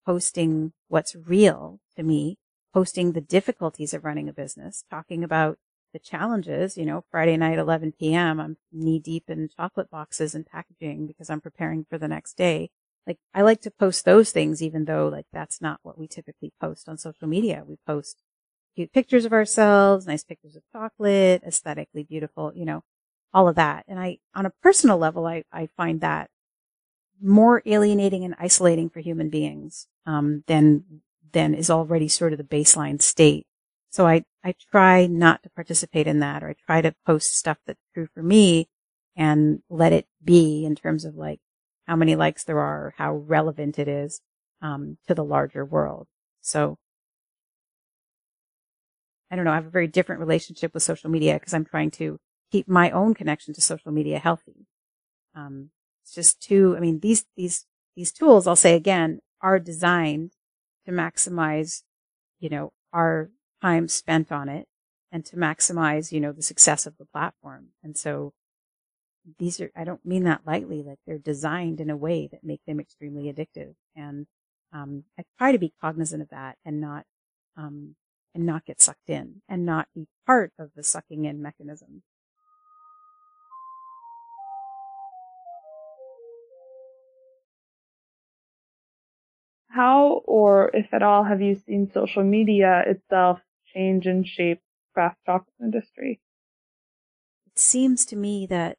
posting 0.07 0.73
what's 0.87 1.17
real 1.17 1.81
to 1.97 2.05
me, 2.05 2.37
posting 2.73 3.11
the 3.11 3.21
difficulties 3.21 3.93
of 3.93 4.05
running 4.05 4.29
a 4.29 4.33
business, 4.33 4.85
talking 4.89 5.25
about 5.25 5.59
the 5.93 5.99
challenges, 5.99 6.77
you 6.77 6.87
know, 6.87 7.03
Friday 7.11 7.37
night, 7.37 7.59
11 7.59 7.95
p.m., 7.99 8.39
I'm 8.39 8.57
knee 8.71 9.01
deep 9.01 9.25
in 9.27 9.49
chocolate 9.49 9.91
boxes 9.91 10.33
and 10.33 10.47
packaging 10.47 11.09
because 11.09 11.29
I'm 11.29 11.41
preparing 11.41 11.87
for 11.91 11.99
the 11.99 12.07
next 12.07 12.37
day. 12.37 12.71
Like, 13.07 13.19
I 13.35 13.43
like 13.43 13.61
to 13.63 13.71
post 13.71 14.05
those 14.05 14.31
things, 14.31 14.63
even 14.63 14.85
though 14.85 15.09
like 15.09 15.27
that's 15.33 15.61
not 15.61 15.81
what 15.83 15.99
we 15.99 16.07
typically 16.07 16.53
post 16.61 16.89
on 16.89 16.99
social 16.99 17.27
media. 17.29 17.65
We 17.67 17.77
post 17.87 18.23
cute 18.77 18.93
pictures 18.93 19.25
of 19.25 19.33
ourselves, 19.33 20.07
nice 20.07 20.25
pictures 20.25 20.57
of 20.57 20.63
chocolate, 20.73 21.43
aesthetically 21.45 22.05
beautiful, 22.05 22.53
you 22.55 22.65
know, 22.65 22.85
all 23.33 23.49
of 23.49 23.57
that. 23.57 23.85
And 23.89 23.99
I, 23.99 24.19
on 24.35 24.47
a 24.47 24.53
personal 24.63 24.99
level, 24.99 25.27
I, 25.27 25.45
I 25.53 25.69
find 25.77 26.01
that 26.01 26.31
more 27.23 27.63
alienating 27.67 28.25
and 28.25 28.35
isolating 28.39 28.89
for 28.89 29.01
human 29.01 29.29
beings, 29.29 29.87
um, 30.07 30.45
than, 30.47 31.03
than 31.33 31.55
is 31.55 31.71
already 31.71 32.09
sort 32.09 32.33
of 32.33 32.39
the 32.39 32.45
baseline 32.45 33.01
state. 33.03 33.47
So 33.91 34.07
I, 34.07 34.25
I 34.45 34.55
try 34.71 35.07
not 35.07 35.43
to 35.43 35.51
participate 35.51 36.07
in 36.07 36.21
that 36.21 36.43
or 36.43 36.51
I 36.51 36.55
try 36.67 36.81
to 36.81 36.95
post 37.05 37.37
stuff 37.37 37.59
that's 37.67 37.83
true 37.93 38.09
for 38.15 38.23
me 38.23 38.69
and 39.17 39.63
let 39.69 39.93
it 39.93 40.07
be 40.25 40.65
in 40.65 40.77
terms 40.77 41.05
of 41.05 41.17
like 41.17 41.41
how 41.91 41.97
many 41.97 42.15
likes 42.15 42.45
there 42.45 42.61
are, 42.61 42.95
how 42.99 43.17
relevant 43.17 43.77
it 43.77 43.89
is, 43.89 44.21
um, 44.63 44.97
to 45.09 45.13
the 45.13 45.25
larger 45.25 45.65
world. 45.65 46.07
So 46.41 46.79
I 49.29 49.35
don't 49.35 49.45
know. 49.45 49.51
I 49.51 49.57
have 49.57 49.67
a 49.67 49.71
very 49.71 49.89
different 49.89 50.21
relationship 50.21 50.73
with 50.73 50.85
social 50.85 51.11
media 51.11 51.35
because 51.35 51.53
I'm 51.53 51.65
trying 51.65 51.91
to 51.93 52.19
keep 52.53 52.69
my 52.69 52.93
own 52.93 53.15
connection 53.15 53.55
to 53.55 53.61
social 53.61 53.91
media 53.91 54.21
healthy. 54.21 54.69
Um, 55.35 55.71
it's 56.05 56.15
just 56.15 56.41
too, 56.41 56.77
I 56.77 56.81
mean, 56.81 57.01
these, 57.01 57.25
these, 57.37 57.67
these 57.97 58.13
tools, 58.13 58.47
I'll 58.47 58.55
say 58.55 58.77
again, 58.77 59.19
are 59.41 59.59
designed 59.59 60.31
to 60.87 60.93
maximize, 60.93 61.83
you 62.39 62.51
know, 62.51 62.73
our 62.93 63.31
time 63.63 63.89
spent 63.89 64.31
on 64.31 64.49
it 64.49 64.69
and 65.11 65.25
to 65.27 65.35
maximize, 65.35 66.13
you 66.13 66.21
know, 66.21 66.31
the 66.31 66.43
success 66.43 66.87
of 66.87 66.99
the 66.99 67.07
platform. 67.07 67.71
And 67.83 67.99
so 67.99 68.33
these 69.39 69.61
are, 69.61 69.71
I 69.77 69.85
don't 69.85 70.05
mean 70.05 70.25
that 70.25 70.43
lightly, 70.47 70.83
like 70.83 70.99
they're 71.07 71.19
designed 71.19 71.81
in 71.81 71.91
a 71.91 71.97
way 71.97 72.29
that 72.33 72.45
make 72.45 72.61
them 72.67 72.81
extremely 72.81 73.33
addictive. 73.33 73.75
And, 73.95 74.27
um, 74.73 75.05
I 75.19 75.25
try 75.39 75.53
to 75.53 75.59
be 75.59 75.73
cognizant 75.81 76.23
of 76.23 76.29
that 76.31 76.57
and 76.65 76.81
not, 76.81 77.05
um, 77.57 77.97
and 78.35 78.47
not 78.47 78.65
get 78.65 78.81
sucked 78.81 79.11
in 79.11 79.43
and 79.49 79.67
not 79.67 79.89
be 79.95 80.07
part 80.27 80.53
of 80.59 80.71
the 80.75 80.83
sucking 80.83 81.25
in 81.25 81.43
mechanism. 81.43 82.03
How 89.69 90.23
or 90.25 90.71
if 90.75 90.93
at 90.93 91.03
all 91.03 91.25
have 91.25 91.41
you 91.41 91.55
seen 91.55 91.91
social 91.93 92.25
media 92.25 92.83
itself 92.87 93.41
change 93.73 94.07
and 94.07 94.27
shape 94.27 94.61
craft 94.95 95.19
chocolate 95.27 95.55
industry? 95.61 96.21
It 97.47 97.59
seems 97.59 98.05
to 98.07 98.17
me 98.17 98.47
that 98.47 98.79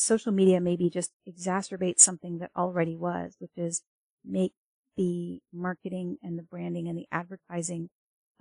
social 0.00 0.32
media 0.32 0.60
maybe 0.60 0.90
just 0.90 1.12
exacerbates 1.28 2.00
something 2.00 2.38
that 2.38 2.50
already 2.56 2.96
was, 2.96 3.36
which 3.38 3.52
is 3.56 3.82
make 4.24 4.52
the 4.96 5.40
marketing 5.52 6.18
and 6.22 6.38
the 6.38 6.42
branding 6.42 6.88
and 6.88 6.98
the 6.98 7.06
advertising 7.12 7.88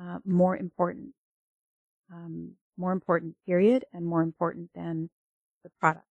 uh, 0.02 0.20
more 0.26 0.56
important, 0.56 1.14
um, 2.12 2.54
more 2.78 2.92
important, 2.92 3.36
period, 3.46 3.86
and 3.94 4.06
more 4.06 4.22
important 4.22 4.70
than 4.74 5.10
the 5.64 5.70
product. 5.80 6.06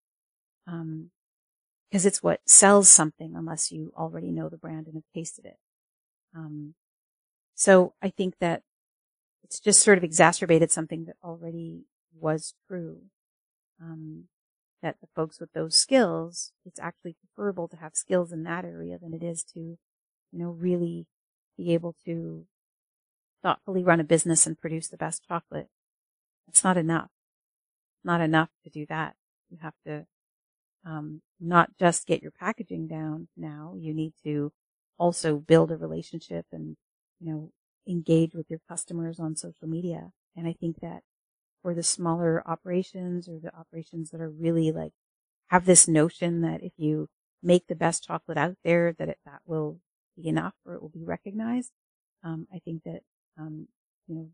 Um, 0.67 1.11
because 1.91 2.05
it's 2.05 2.23
what 2.23 2.41
sells 2.47 2.91
something 2.91 3.35
unless 3.35 3.73
you 3.73 3.93
already 3.97 4.31
know 4.31 4.51
the 4.51 4.59
brand 4.59 4.87
and 4.87 4.97
have 4.97 5.05
tasted 5.15 5.47
it. 5.47 5.57
Um, 6.35 6.75
so 7.55 7.95
I 8.03 8.11
think 8.11 8.35
that 8.41 8.63
it's 9.43 9.59
just 9.59 9.83
sort 9.83 9.97
of 9.97 10.05
exacerbated 10.05 10.71
something 10.71 11.07
that 11.07 11.17
already 11.25 11.85
was 12.13 12.55
true. 12.69 13.03
Um, 13.81 14.25
that 14.83 14.97
the 15.01 15.09
folks 15.15 15.41
with 15.41 15.53
those 15.53 15.77
skills, 15.77 16.53
it's 16.65 16.79
actually 16.81 17.17
preferable 17.21 17.69
to 17.69 17.77
have 17.77 17.97
skills 17.97 18.33
in 18.33 18.45
that 18.45 18.65
area 18.65 18.99
than 18.99 19.13
it 19.13 19.23
is 19.23 19.43
to, 19.55 19.61
you 19.61 19.79
know, 20.33 20.51
really 20.51 21.07
be 21.57 21.75
able 21.75 21.95
to 22.05 22.47
thoughtfully 23.43 23.83
run 23.83 24.01
a 24.01 24.05
business 24.05 24.47
and 24.47 24.59
produce 24.59 24.89
the 24.89 24.97
best 24.97 25.25
chocolate. 25.27 25.69
It's 26.49 26.65
not 26.65 26.77
enough. 26.77 27.11
Not 28.05 28.21
enough 28.21 28.51
to 28.65 28.71
do 28.71 28.87
that. 28.89 29.15
You 29.51 29.59
have 29.63 29.75
to 29.87 30.07
um, 30.85 31.23
not 31.41 31.71
just 31.79 32.07
get 32.07 32.23
your 32.23 32.31
packaging 32.31 32.87
down 32.87 33.29
now. 33.37 33.75
You 33.77 33.93
need 33.93 34.15
to 34.25 34.53
also 34.99 35.37
build 35.37 35.71
a 35.71 35.77
relationship 35.77 36.47
and, 36.53 36.77
you 37.21 37.33
know, 37.33 37.51
engage 37.87 38.35
with 38.35 38.47
your 38.49 38.61
customers 38.69 39.19
on 39.19 39.37
social 39.37 39.69
media. 39.69 40.11
And 40.37 40.47
I 40.47 40.53
think 40.53 40.81
that 40.81 41.03
for 41.63 41.75
the 41.75 41.83
smaller 41.83 42.43
operations 42.47 43.29
or 43.29 43.39
the 43.39 43.55
operations 43.57 44.11
that 44.11 44.21
are 44.21 44.31
really 44.31 44.71
like 44.73 44.93
have 45.49 45.65
this 45.65 45.89
notion 45.89 46.43
that 46.43 46.63
if 46.63 46.73
you 46.77 47.09
make 47.43 47.67
the 47.67 47.75
best 47.75 48.05
chocolate 48.05 48.39
out 48.39 48.57
there, 48.65 48.95
that 48.99 49.09
it, 49.09 49.19
that 49.25 49.41
will 49.47 49.81
be 50.17 50.29
enough 50.29 50.55
or 50.65 50.75
it 50.75 50.83
will 50.83 50.89
be 50.89 51.05
recognized. 51.05 51.73
Um, 52.25 52.47
I 52.53 52.59
think 52.59 52.83
that, 52.85 53.01
um, 53.39 53.69
you 54.07 54.15
know, 54.15 54.29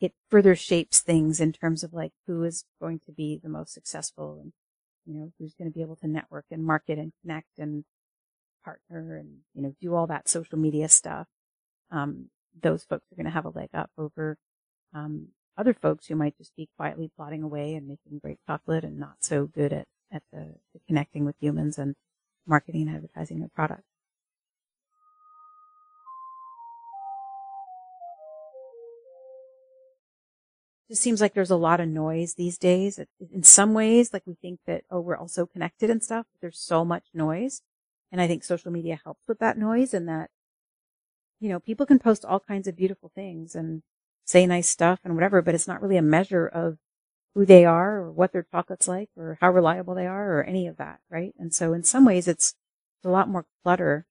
it 0.00 0.12
further 0.30 0.54
shapes 0.54 1.00
things 1.00 1.40
in 1.40 1.52
terms 1.52 1.82
of 1.82 1.92
like 1.92 2.12
who 2.26 2.44
is 2.44 2.64
going 2.80 3.00
to 3.06 3.12
be 3.12 3.40
the 3.42 3.48
most 3.48 3.72
successful 3.72 4.38
and 4.40 4.52
you 5.06 5.14
know, 5.14 5.32
who's 5.38 5.54
going 5.54 5.70
to 5.70 5.74
be 5.74 5.82
able 5.82 5.96
to 5.96 6.08
network 6.08 6.44
and 6.50 6.64
market 6.64 6.98
and 6.98 7.12
connect 7.22 7.58
and 7.58 7.84
partner 8.64 9.16
and, 9.16 9.38
you 9.54 9.62
know, 9.62 9.74
do 9.80 9.94
all 9.94 10.08
that 10.08 10.28
social 10.28 10.58
media 10.58 10.88
stuff. 10.88 11.28
Um, 11.90 12.30
those 12.60 12.84
folks 12.84 13.06
are 13.12 13.16
going 13.16 13.26
to 13.26 13.32
have 13.32 13.44
a 13.44 13.50
leg 13.50 13.68
up 13.72 13.90
over, 13.96 14.36
um, 14.92 15.28
other 15.58 15.74
folks 15.74 16.06
who 16.06 16.16
might 16.16 16.36
just 16.36 16.54
be 16.56 16.68
quietly 16.76 17.10
plodding 17.16 17.42
away 17.42 17.74
and 17.74 17.88
making 17.88 18.18
great 18.18 18.38
chocolate 18.46 18.84
and 18.84 18.98
not 18.98 19.16
so 19.20 19.46
good 19.46 19.72
at, 19.72 19.86
at 20.12 20.22
the, 20.32 20.54
the 20.72 20.80
connecting 20.86 21.24
with 21.24 21.36
humans 21.40 21.78
and 21.78 21.94
marketing 22.46 22.82
and 22.82 22.96
advertising 22.96 23.40
their 23.40 23.50
product. 23.54 23.82
just 30.88 31.02
seems 31.02 31.20
like 31.20 31.34
there's 31.34 31.50
a 31.50 31.56
lot 31.56 31.80
of 31.80 31.88
noise 31.88 32.34
these 32.34 32.58
days. 32.58 33.00
In 33.32 33.42
some 33.42 33.74
ways, 33.74 34.12
like 34.12 34.22
we 34.26 34.34
think 34.34 34.60
that, 34.66 34.84
oh, 34.90 35.00
we're 35.00 35.16
all 35.16 35.28
so 35.28 35.46
connected 35.46 35.90
and 35.90 36.02
stuff. 36.02 36.26
but 36.32 36.40
There's 36.40 36.58
so 36.58 36.84
much 36.84 37.06
noise. 37.12 37.62
And 38.12 38.20
I 38.20 38.28
think 38.28 38.44
social 38.44 38.70
media 38.70 39.00
helps 39.02 39.26
with 39.26 39.40
that 39.40 39.58
noise 39.58 39.92
and 39.92 40.08
that, 40.08 40.30
you 41.40 41.48
know, 41.48 41.58
people 41.58 41.86
can 41.86 41.98
post 41.98 42.24
all 42.24 42.40
kinds 42.40 42.68
of 42.68 42.76
beautiful 42.76 43.10
things 43.14 43.54
and 43.54 43.82
say 44.26 44.46
nice 44.46 44.68
stuff 44.68 45.00
and 45.04 45.14
whatever, 45.14 45.40
but 45.40 45.54
it's 45.54 45.68
not 45.68 45.80
really 45.80 45.96
a 45.96 46.02
measure 46.02 46.46
of 46.46 46.78
who 47.34 47.46
they 47.46 47.64
are 47.64 47.98
or 47.98 48.12
what 48.12 48.32
their 48.32 48.46
chocolate's 48.50 48.88
like 48.88 49.08
or 49.16 49.38
how 49.40 49.50
reliable 49.50 49.94
they 49.94 50.06
are 50.06 50.38
or 50.38 50.44
any 50.44 50.66
of 50.66 50.76
that, 50.76 51.00
right? 51.10 51.32
And 51.38 51.54
so 51.54 51.72
in 51.72 51.84
some 51.84 52.04
ways 52.04 52.28
it's 52.28 52.54
a 53.04 53.08
lot 53.08 53.28
more 53.28 53.46
clutter. 53.62 54.06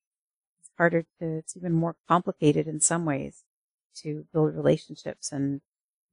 It's 0.59 0.69
harder 0.77 1.03
to, 1.19 1.37
it's 1.37 1.57
even 1.57 1.73
more 1.73 1.95
complicated 2.07 2.67
in 2.67 2.79
some 2.79 3.05
ways 3.05 3.43
to 3.97 4.25
build 4.33 4.55
relationships 4.55 5.31
and 5.31 5.61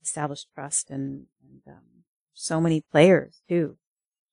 establish 0.03 0.47
trust 0.55 0.91
and, 0.91 1.27
and 1.43 1.75
um, 1.75 2.05
so 2.35 2.61
many 2.61 2.81
players 2.81 3.43
too. 3.49 3.77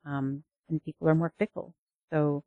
Um, 0.05 0.43
and 0.67 0.83
people 0.83 1.09
are 1.09 1.15
more 1.15 1.33
fickle. 1.37 1.75
So, 2.11 2.43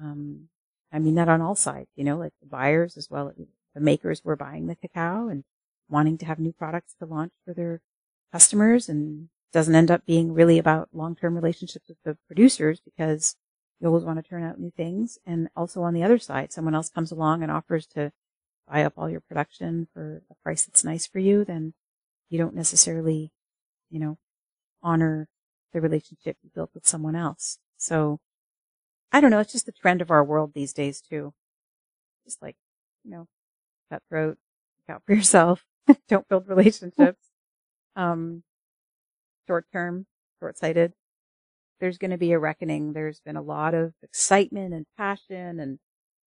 um, 0.00 0.48
I 0.92 0.98
mean 0.98 1.14
that 1.16 1.28
on 1.28 1.40
all 1.40 1.56
sides, 1.56 1.88
you 1.96 2.04
know, 2.04 2.16
like 2.16 2.32
the 2.40 2.48
buyers 2.48 2.96
as 2.96 3.08
well 3.10 3.32
the 3.74 3.80
makers 3.80 4.22
were 4.24 4.36
buying 4.36 4.66
the 4.66 4.76
cacao 4.76 5.28
and 5.28 5.44
wanting 5.92 6.18
to 6.18 6.26
have 6.26 6.40
new 6.40 6.52
products 6.52 6.94
to 6.98 7.06
launch 7.06 7.32
for 7.44 7.54
their 7.54 7.80
customers 8.32 8.88
and 8.88 9.28
doesn't 9.52 9.74
end 9.74 9.90
up 9.90 10.06
being 10.06 10.32
really 10.32 10.58
about 10.58 10.88
long-term 10.92 11.34
relationships 11.34 11.88
with 11.88 11.98
the 12.04 12.16
producers 12.26 12.80
because 12.80 13.36
you 13.78 13.86
always 13.86 14.04
want 14.04 14.22
to 14.22 14.28
turn 14.28 14.42
out 14.42 14.58
new 14.58 14.70
things. 14.70 15.18
And 15.26 15.48
also 15.54 15.82
on 15.82 15.92
the 15.92 16.02
other 16.02 16.18
side, 16.18 16.52
someone 16.52 16.74
else 16.74 16.88
comes 16.88 17.12
along 17.12 17.42
and 17.42 17.52
offers 17.52 17.86
to 17.88 18.12
buy 18.66 18.82
up 18.82 18.94
all 18.96 19.10
your 19.10 19.20
production 19.20 19.88
for 19.92 20.22
a 20.30 20.34
price 20.42 20.64
that's 20.64 20.84
nice 20.84 21.06
for 21.06 21.18
you, 21.18 21.44
then 21.44 21.74
you 22.30 22.38
don't 22.38 22.54
necessarily, 22.54 23.30
you 23.90 24.00
know, 24.00 24.16
honor 24.82 25.28
the 25.72 25.80
relationship 25.80 26.38
you 26.42 26.50
built 26.54 26.70
with 26.74 26.86
someone 26.86 27.14
else. 27.14 27.58
So 27.76 28.18
I 29.12 29.20
don't 29.20 29.30
know. 29.30 29.40
It's 29.40 29.52
just 29.52 29.66
the 29.66 29.72
trend 29.72 30.00
of 30.00 30.10
our 30.10 30.24
world 30.24 30.52
these 30.54 30.72
days 30.72 31.02
too. 31.02 31.34
Just 32.24 32.40
like, 32.40 32.56
you 33.04 33.10
know, 33.10 33.26
cutthroat, 33.90 34.38
look 34.88 34.96
out 34.96 35.02
for 35.04 35.12
yourself. 35.12 35.64
don't 36.08 36.28
build 36.28 36.48
relationships. 36.48 37.28
Um, 37.96 38.42
short 39.46 39.66
term, 39.72 40.06
short 40.40 40.58
sighted. 40.58 40.92
There's 41.80 41.98
going 41.98 42.12
to 42.12 42.18
be 42.18 42.32
a 42.32 42.38
reckoning. 42.38 42.92
There's 42.92 43.20
been 43.20 43.36
a 43.36 43.42
lot 43.42 43.74
of 43.74 43.92
excitement 44.02 44.72
and 44.72 44.86
passion 44.96 45.58
and, 45.58 45.78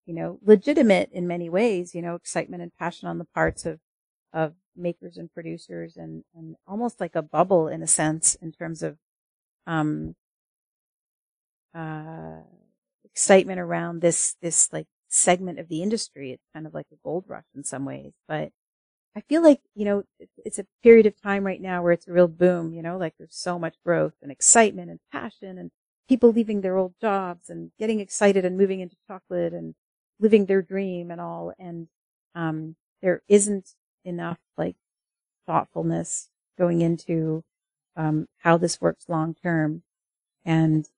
you 0.05 0.15
know, 0.15 0.39
legitimate 0.43 1.11
in 1.13 1.27
many 1.29 1.49
ways, 1.49 1.95
you 1.95 2.03
know, 2.03 2.17
excitement 2.17 2.63
and 2.63 2.73
passion 2.79 3.09
on 3.09 3.19
the 3.19 3.27
parts 3.35 3.65
of, 3.65 3.79
of 4.33 4.55
makers 4.77 5.17
and 5.17 5.33
producers 5.33 5.97
and, 5.97 6.25
and 6.35 6.57
almost 6.67 7.01
like 7.01 7.15
a 7.15 7.23
bubble 7.23 7.69
in 7.69 7.83
a 7.83 7.87
sense 7.87 8.35
in 8.43 8.51
terms 8.51 8.83
of, 8.83 8.99
um, 9.67 10.17
uh, 11.75 12.41
excitement 13.05 13.61
around 13.61 14.01
this, 14.01 14.37
this 14.43 14.73
like 14.73 14.87
segment 15.09 15.61
of 15.61 15.69
the 15.69 15.83
industry. 15.83 16.33
It's 16.33 16.47
kind 16.53 16.67
of 16.67 16.75
like 16.75 16.87
a 16.93 16.97
gold 17.05 17.25
rush 17.29 17.45
in 17.55 17.63
some 17.63 17.85
ways, 17.85 18.13
but 18.27 18.51
I 19.17 19.21
feel 19.21 19.43
like, 19.43 19.61
you 19.75 19.85
know, 19.85 20.05
it's 20.45 20.59
a 20.59 20.67
period 20.83 21.07
of 21.07 21.21
time 21.21 21.45
right 21.45 21.61
now 21.61 21.83
where 21.83 21.93
it's 21.93 22.09
a 22.09 22.13
real 22.13 22.29
boom, 22.29 22.73
you 22.73 22.83
know, 22.83 22.99
like 22.99 23.15
there's 23.19 23.37
so 23.37 23.59
much 23.59 23.77
growth 23.85 24.15
and 24.23 24.33
excitement 24.33 24.91
and 24.91 24.99
passion 25.13 25.57
and 25.59 25.71
people 26.09 26.33
leaving 26.33 26.61
their 26.61 26.77
old 26.77 26.95
jobs 27.01 27.49
and 27.49 27.71
getting 27.79 28.01
excited 28.01 28.45
and 28.45 28.59
moving 28.59 28.81
into 28.81 28.97
chocolate 29.07 29.53
and 29.53 29.75
living 30.19 30.47
their 30.47 30.63
dream 30.63 31.11
and 31.11 31.21
all. 31.21 31.53
And, 31.59 31.89
um, 32.35 32.77
there 33.03 33.23
isn't 33.29 33.71
enough 34.05 34.39
like 34.57 34.77
thoughtfulness 35.47 36.29
going 36.59 36.81
into, 36.81 37.45
um, 37.97 38.27
how 38.39 38.57
this 38.57 38.81
works 38.81 39.09
long 39.09 39.35
term. 39.35 39.83
And, 40.45 40.89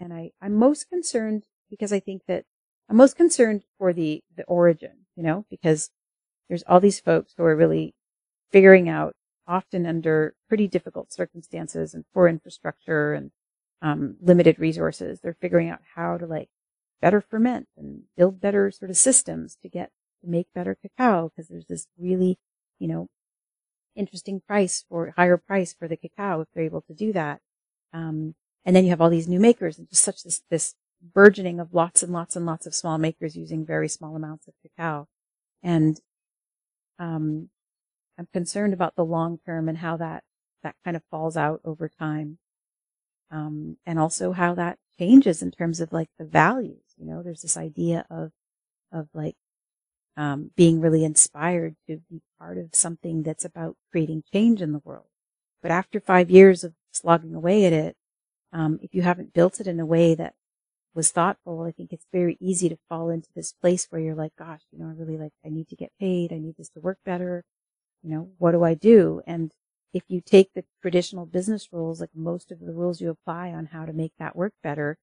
and 0.00 0.14
I, 0.14 0.32
I'm 0.40 0.54
most 0.54 0.88
concerned 0.88 1.44
because 1.70 1.92
I 1.92 2.00
think 2.00 2.22
that 2.28 2.44
I'm 2.88 2.96
most 2.96 3.16
concerned 3.16 3.64
for 3.78 3.92
the, 3.92 4.22
the 4.36 4.44
origin, 4.44 5.06
you 5.16 5.22
know, 5.22 5.44
because 5.50 5.90
there's 6.48 6.64
all 6.66 6.80
these 6.80 7.00
folks 7.00 7.34
who 7.36 7.44
are 7.44 7.56
really 7.56 7.94
figuring 8.50 8.88
out, 8.88 9.14
often 9.46 9.86
under 9.86 10.34
pretty 10.48 10.66
difficult 10.66 11.12
circumstances 11.12 11.94
and 11.94 12.04
poor 12.12 12.28
infrastructure 12.28 13.12
and 13.14 13.30
um, 13.82 14.16
limited 14.20 14.58
resources. 14.58 15.20
They're 15.20 15.36
figuring 15.40 15.68
out 15.68 15.80
how 15.94 16.18
to 16.18 16.26
like 16.26 16.48
better 17.00 17.20
ferment 17.20 17.68
and 17.76 18.02
build 18.16 18.40
better 18.40 18.70
sort 18.70 18.90
of 18.90 18.96
systems 18.96 19.56
to 19.62 19.68
get 19.68 19.90
to 20.22 20.30
make 20.30 20.46
better 20.54 20.76
cacao 20.80 21.28
because 21.28 21.48
there's 21.48 21.66
this 21.66 21.86
really, 21.98 22.38
you 22.78 22.88
know, 22.88 23.08
interesting 23.94 24.40
price 24.46 24.84
for 24.88 25.12
higher 25.16 25.36
price 25.36 25.74
for 25.74 25.88
the 25.88 25.96
cacao 25.96 26.40
if 26.40 26.48
they're 26.54 26.64
able 26.64 26.82
to 26.82 26.94
do 26.94 27.12
that. 27.12 27.40
Um, 27.92 28.34
and 28.64 28.74
then 28.74 28.84
you 28.84 28.90
have 28.90 29.00
all 29.00 29.10
these 29.10 29.28
new 29.28 29.40
makers 29.40 29.78
and 29.78 29.88
just 29.88 30.02
such 30.02 30.22
this, 30.22 30.42
this 30.50 30.74
burgeoning 31.14 31.60
of 31.60 31.72
lots 31.72 32.02
and 32.02 32.12
lots 32.12 32.36
and 32.36 32.46
lots 32.46 32.66
of 32.66 32.74
small 32.74 32.98
makers 32.98 33.36
using 33.36 33.64
very 33.64 33.88
small 33.88 34.16
amounts 34.16 34.48
of 34.48 34.54
cacao. 34.62 35.06
And 35.62 36.00
um, 36.98 37.50
I'm 38.18 38.28
concerned 38.32 38.74
about 38.74 38.96
the 38.96 39.04
long 39.04 39.38
term 39.46 39.68
and 39.68 39.78
how 39.78 39.96
that 39.98 40.24
that 40.62 40.76
kind 40.84 40.96
of 40.96 41.02
falls 41.10 41.36
out 41.36 41.60
over 41.64 41.88
time, 41.88 42.38
um, 43.30 43.78
and 43.86 43.98
also 43.98 44.32
how 44.32 44.54
that 44.54 44.78
changes 44.98 45.42
in 45.42 45.50
terms 45.52 45.80
of 45.80 45.92
like 45.92 46.08
the 46.18 46.24
values. 46.26 46.82
You 46.98 47.06
know, 47.06 47.22
there's 47.22 47.42
this 47.42 47.56
idea 47.56 48.06
of 48.10 48.32
of 48.92 49.08
like 49.14 49.36
um, 50.16 50.50
being 50.56 50.80
really 50.80 51.04
inspired 51.04 51.76
to 51.88 51.98
be 52.10 52.22
part 52.38 52.58
of 52.58 52.74
something 52.74 53.22
that's 53.22 53.44
about 53.44 53.76
creating 53.92 54.24
change 54.32 54.62
in 54.62 54.72
the 54.72 54.82
world. 54.84 55.06
But 55.62 55.70
after 55.72 56.00
five 56.00 56.30
years 56.30 56.64
of 56.64 56.74
slogging 56.92 57.34
away 57.34 57.66
at 57.66 57.72
it, 57.72 57.96
um, 58.52 58.78
if 58.82 58.94
you 58.94 59.02
haven't 59.02 59.34
built 59.34 59.60
it 59.60 59.66
in 59.66 59.80
a 59.80 59.86
way 59.86 60.14
that 60.14 60.34
was 60.96 61.12
thoughtful, 61.12 61.62
I 61.62 61.72
think 61.72 61.92
it's 61.92 62.06
very 62.12 62.38
easy 62.40 62.68
to 62.70 62.78
fall 62.88 63.10
into 63.10 63.28
this 63.36 63.52
place 63.52 63.86
where 63.90 64.00
you're 64.00 64.14
like, 64.14 64.32
gosh, 64.36 64.62
you 64.72 64.78
know, 64.78 64.86
I 64.86 64.92
really 64.92 65.18
like, 65.18 65.32
I 65.44 65.50
need 65.50 65.68
to 65.68 65.76
get 65.76 65.92
paid. 66.00 66.32
I 66.32 66.38
need 66.38 66.56
this 66.56 66.70
to 66.70 66.80
work 66.80 66.98
better. 67.04 67.44
You 68.02 68.10
know, 68.10 68.30
what 68.38 68.52
do 68.52 68.64
I 68.64 68.74
do? 68.74 69.20
And 69.26 69.52
if 69.92 70.04
you 70.08 70.20
take 70.20 70.54
the 70.54 70.64
traditional 70.82 71.26
business 71.26 71.68
rules, 71.72 72.00
like 72.00 72.10
most 72.14 72.50
of 72.50 72.60
the 72.60 72.72
rules 72.72 73.00
you 73.00 73.10
apply 73.10 73.50
on 73.50 73.66
how 73.66 73.84
to 73.84 73.92
make 73.92 74.12
that 74.18 74.34
work 74.34 74.54
better 74.62 74.96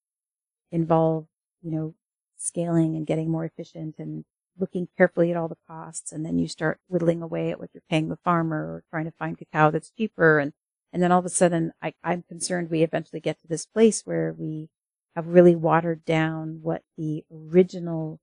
involve, 0.72 1.28
you 1.62 1.72
know, 1.72 1.94
scaling 2.38 2.96
and 2.96 3.08
getting 3.08 3.30
more 3.30 3.46
efficient 3.46 3.96
and 4.00 4.26
looking 4.60 4.88
carefully 4.98 5.32
at 5.32 5.38
all 5.38 5.48
the 5.48 5.58
costs. 5.68 6.12
And 6.12 6.26
then 6.26 6.40
you 6.40 6.48
start 6.48 6.80
whittling 6.88 7.22
away 7.22 7.52
at 7.52 7.60
what 7.60 7.70
you're 7.74 7.84
paying 7.90 8.10
the 8.10 8.18
farmer 8.18 8.58
or 8.58 8.84
trying 8.90 9.06
to 9.06 9.14
find 9.18 9.38
cacao 9.38 9.72
that's 9.72 9.92
cheaper. 9.92 10.40
And, 10.40 10.54
and 10.92 11.02
then 11.02 11.12
all 11.12 11.20
of 11.20 11.26
a 11.26 11.30
sudden 11.30 11.72
I, 11.82 11.94
I'm 12.04 12.24
concerned 12.24 12.70
we 12.70 12.84
eventually 12.84 13.20
get 13.20 13.40
to 13.42 13.48
this 13.48 13.66
place 13.66 14.02
where 14.06 14.34
we 14.38 14.70
have 15.16 15.28
really 15.28 15.56
watered 15.56 16.04
down 16.06 16.60
what 16.62 16.82
the 16.98 17.24
original 17.32 18.20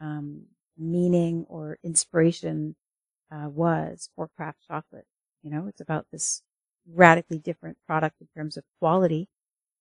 um, 0.00 0.42
meaning 0.76 1.44
or 1.48 1.78
inspiration 1.82 2.76
uh, 3.30 3.48
was 3.48 4.10
for 4.16 4.28
craft 4.36 4.58
chocolate. 4.66 5.06
You 5.42 5.50
know, 5.50 5.66
it's 5.68 5.80
about 5.80 6.06
this 6.10 6.42
radically 6.90 7.38
different 7.38 7.76
product 7.86 8.16
in 8.20 8.28
terms 8.36 8.56
of 8.56 8.64
quality 8.80 9.28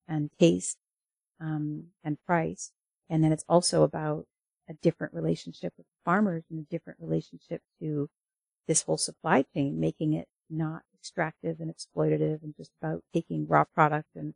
and 0.08 0.30
taste 0.40 0.78
um, 1.40 1.86
and 2.04 2.18
price, 2.26 2.72
and 3.10 3.24
then 3.24 3.32
it's 3.32 3.46
also 3.48 3.84
about 3.84 4.26
a 4.70 4.74
different 4.74 5.14
relationship 5.14 5.74
with 5.78 5.86
farmers 6.04 6.44
and 6.50 6.60
a 6.60 6.70
different 6.70 7.00
relationship 7.00 7.62
to 7.80 8.10
this 8.68 8.82
whole 8.82 8.98
supply 8.98 9.46
chain, 9.54 9.80
making 9.80 10.14
it 10.14 10.28
not 10.50 10.82
extractive 11.00 11.60
and 11.60 11.74
exploitative 11.74 12.44
and 12.44 12.56
just 12.58 12.72
about 12.82 13.02
taking 13.14 13.48
raw 13.48 13.64
product 13.64 14.10
and 14.16 14.34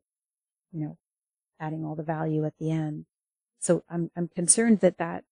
you 0.72 0.80
know 0.80 0.98
adding 1.62 1.86
all 1.86 1.96
the 1.96 2.04
value 2.04 2.44
at 2.46 2.58
the 2.60 2.72
end. 2.72 3.06
So 3.60 3.84
I'm, 3.90 4.10
I'm 4.18 4.28
concerned 4.28 4.80
that 4.80 4.98
that, 4.98 5.24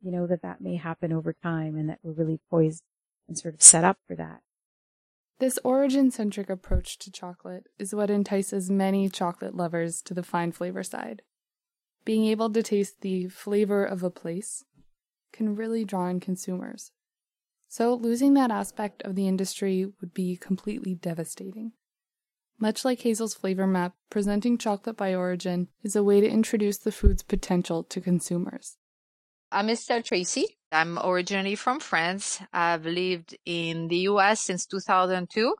you 0.00 0.12
know, 0.12 0.26
that 0.26 0.42
that 0.42 0.60
may 0.60 0.76
happen 0.76 1.12
over 1.12 1.34
time 1.34 1.76
and 1.76 1.90
that 1.90 1.98
we're 2.02 2.12
really 2.12 2.38
poised 2.48 2.82
and 3.28 3.36
sort 3.36 3.54
of 3.54 3.62
set 3.62 3.84
up 3.84 3.98
for 4.06 4.14
that. 4.14 4.40
This 5.38 5.58
origin 5.64 6.10
centric 6.10 6.48
approach 6.48 6.96
to 6.98 7.10
chocolate 7.10 7.66
is 7.78 7.94
what 7.94 8.10
entices 8.10 8.70
many 8.70 9.10
chocolate 9.10 9.54
lovers 9.54 10.00
to 10.02 10.14
the 10.14 10.22
fine 10.22 10.52
flavor 10.52 10.82
side. 10.82 11.22
Being 12.06 12.24
able 12.26 12.50
to 12.50 12.62
taste 12.62 13.00
the 13.00 13.28
flavor 13.28 13.84
of 13.84 14.02
a 14.02 14.10
place 14.10 14.64
can 15.32 15.56
really 15.56 15.84
draw 15.84 16.06
in 16.06 16.20
consumers. 16.20 16.92
So, 17.68 17.94
losing 17.94 18.34
that 18.34 18.50
aspect 18.50 19.02
of 19.02 19.16
the 19.16 19.26
industry 19.26 19.86
would 20.00 20.14
be 20.14 20.36
completely 20.36 20.94
devastating. 20.94 21.72
Much 22.58 22.86
like 22.86 23.00
Hazel's 23.00 23.34
flavor 23.34 23.66
map, 23.66 23.94
presenting 24.08 24.56
chocolate 24.56 24.96
by 24.96 25.14
origin 25.14 25.68
is 25.82 25.94
a 25.94 26.02
way 26.02 26.22
to 26.22 26.28
introduce 26.28 26.78
the 26.78 26.92
food's 26.92 27.22
potential 27.22 27.84
to 27.84 28.00
consumers. 28.00 28.78
Uh, 29.52 29.56
I'm 29.56 29.68
Estelle 29.68 30.02
Tracy. 30.02 30.56
I'm 30.72 30.98
originally 30.98 31.54
from 31.54 31.80
France. 31.80 32.40
I've 32.54 32.86
lived 32.86 33.36
in 33.44 33.88
the 33.88 34.08
US 34.08 34.40
since 34.40 34.64
2002, 34.64 35.54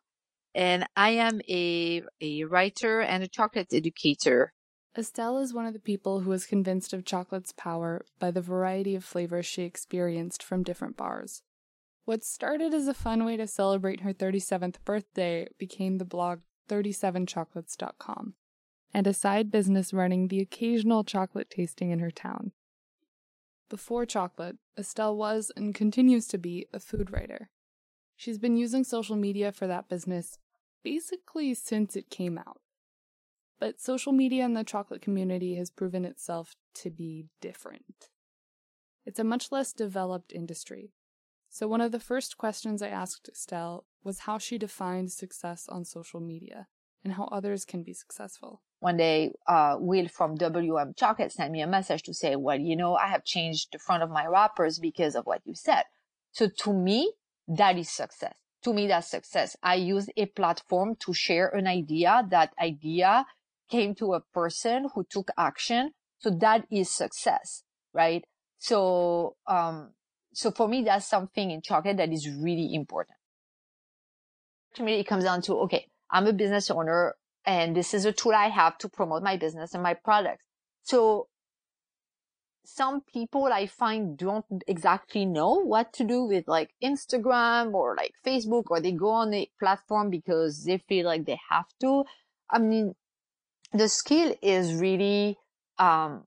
and 0.54 0.86
I 0.96 1.10
am 1.10 1.42
a, 1.46 2.02
a 2.22 2.44
writer 2.44 3.02
and 3.02 3.22
a 3.22 3.28
chocolate 3.28 3.74
educator. 3.74 4.54
Estelle 4.96 5.38
is 5.38 5.52
one 5.52 5.66
of 5.66 5.74
the 5.74 5.78
people 5.78 6.20
who 6.20 6.30
was 6.30 6.46
convinced 6.46 6.94
of 6.94 7.04
chocolate's 7.04 7.52
power 7.52 8.06
by 8.18 8.30
the 8.30 8.40
variety 8.40 8.94
of 8.94 9.04
flavors 9.04 9.44
she 9.44 9.64
experienced 9.64 10.42
from 10.42 10.62
different 10.62 10.96
bars. 10.96 11.42
What 12.06 12.24
started 12.24 12.72
as 12.72 12.88
a 12.88 12.94
fun 12.94 13.24
way 13.24 13.36
to 13.36 13.46
celebrate 13.46 14.00
her 14.00 14.14
37th 14.14 14.76
birthday 14.84 15.48
became 15.58 15.98
the 15.98 16.04
blog 16.04 16.38
37chocolates.com. 16.68 18.34
and 18.94 19.06
a 19.06 19.12
side 19.12 19.50
business 19.50 19.92
running 19.92 20.28
the 20.28 20.40
occasional 20.40 21.04
chocolate 21.04 21.50
tasting 21.50 21.90
in 21.90 21.98
her 21.98 22.10
town. 22.10 22.52
Before 23.68 24.06
chocolate, 24.06 24.56
Estelle 24.78 25.16
was 25.16 25.50
and 25.56 25.74
continues 25.74 26.26
to 26.28 26.38
be 26.38 26.66
a 26.72 26.78
food 26.78 27.10
writer. 27.12 27.50
She's 28.14 28.38
been 28.38 28.56
using 28.56 28.84
social 28.84 29.16
media 29.16 29.52
for 29.52 29.66
that 29.66 29.88
business 29.88 30.38
basically 30.86 31.52
since 31.52 31.96
it 31.96 32.10
came 32.10 32.38
out. 32.38 32.60
But 33.58 33.80
social 33.80 34.12
media 34.12 34.44
in 34.44 34.54
the 34.54 34.62
chocolate 34.62 35.02
community 35.02 35.56
has 35.56 35.68
proven 35.68 36.04
itself 36.04 36.54
to 36.74 36.90
be 36.90 37.26
different. 37.40 38.10
It's 39.04 39.18
a 39.18 39.24
much 39.24 39.50
less 39.50 39.72
developed 39.72 40.32
industry. 40.32 40.92
So, 41.48 41.66
one 41.66 41.80
of 41.80 41.90
the 41.90 41.98
first 41.98 42.36
questions 42.38 42.82
I 42.82 42.88
asked 42.88 43.28
Estelle 43.28 43.84
was 44.06 44.20
how 44.20 44.38
she 44.38 44.56
defined 44.56 45.10
success 45.10 45.68
on 45.68 45.84
social 45.84 46.20
media 46.20 46.68
and 47.04 47.14
how 47.14 47.24
others 47.24 47.64
can 47.64 47.82
be 47.82 47.92
successful. 47.92 48.62
One 48.78 48.96
day, 48.96 49.32
uh, 49.48 49.76
Will 49.78 50.08
from 50.08 50.36
WM 50.36 50.94
Chocolate 50.96 51.32
sent 51.32 51.50
me 51.50 51.60
a 51.60 51.66
message 51.66 52.04
to 52.04 52.14
say, 52.14 52.36
well, 52.36 52.58
you 52.58 52.76
know, 52.76 52.94
I 52.94 53.08
have 53.08 53.24
changed 53.24 53.68
the 53.72 53.78
front 53.78 54.02
of 54.02 54.10
my 54.10 54.24
wrappers 54.26 54.78
because 54.78 55.16
of 55.16 55.26
what 55.26 55.42
you 55.44 55.54
said. 55.54 55.82
So 56.30 56.48
to 56.62 56.72
me, 56.72 57.12
that 57.48 57.76
is 57.76 57.90
success. 57.90 58.36
To 58.62 58.72
me, 58.72 58.86
that's 58.86 59.10
success. 59.10 59.56
I 59.62 59.74
use 59.74 60.08
a 60.16 60.26
platform 60.26 60.96
to 61.00 61.12
share 61.12 61.48
an 61.48 61.66
idea. 61.66 62.26
That 62.30 62.52
idea 62.62 63.26
came 63.68 63.94
to 63.96 64.14
a 64.14 64.20
person 64.20 64.88
who 64.94 65.04
took 65.08 65.30
action. 65.36 65.92
So 66.18 66.30
that 66.30 66.66
is 66.70 66.90
success, 66.90 67.64
right? 67.92 68.24
So, 68.58 69.36
um, 69.46 69.92
so 70.32 70.50
for 70.50 70.68
me, 70.68 70.84
that's 70.84 71.06
something 71.08 71.50
in 71.50 71.60
chocolate 71.62 71.96
that 71.96 72.12
is 72.12 72.28
really 72.28 72.74
important. 72.74 73.16
To 74.76 74.82
me, 74.82 75.00
it 75.00 75.04
comes 75.04 75.24
down 75.24 75.42
to, 75.42 75.54
okay, 75.60 75.86
I'm 76.10 76.26
a 76.26 76.32
business 76.32 76.70
owner 76.70 77.14
and 77.44 77.74
this 77.74 77.94
is 77.94 78.04
a 78.04 78.12
tool 78.12 78.32
I 78.32 78.48
have 78.48 78.76
to 78.78 78.88
promote 78.88 79.22
my 79.22 79.36
business 79.36 79.74
and 79.74 79.82
my 79.82 79.94
products. 79.94 80.44
So 80.82 81.28
some 82.64 83.00
people 83.00 83.44
I 83.44 83.66
find 83.66 84.18
don't 84.18 84.44
exactly 84.66 85.24
know 85.24 85.54
what 85.54 85.92
to 85.94 86.04
do 86.04 86.24
with 86.24 86.48
like 86.48 86.70
Instagram 86.82 87.72
or 87.72 87.94
like 87.96 88.12
Facebook 88.26 88.64
or 88.68 88.80
they 88.80 88.92
go 88.92 89.10
on 89.10 89.32
a 89.32 89.48
platform 89.58 90.10
because 90.10 90.64
they 90.64 90.78
feel 90.78 91.06
like 91.06 91.24
they 91.24 91.38
have 91.48 91.66
to. 91.80 92.04
I 92.50 92.58
mean, 92.58 92.94
the 93.72 93.88
skill 93.88 94.34
is 94.42 94.74
really, 94.74 95.38
um, 95.78 96.24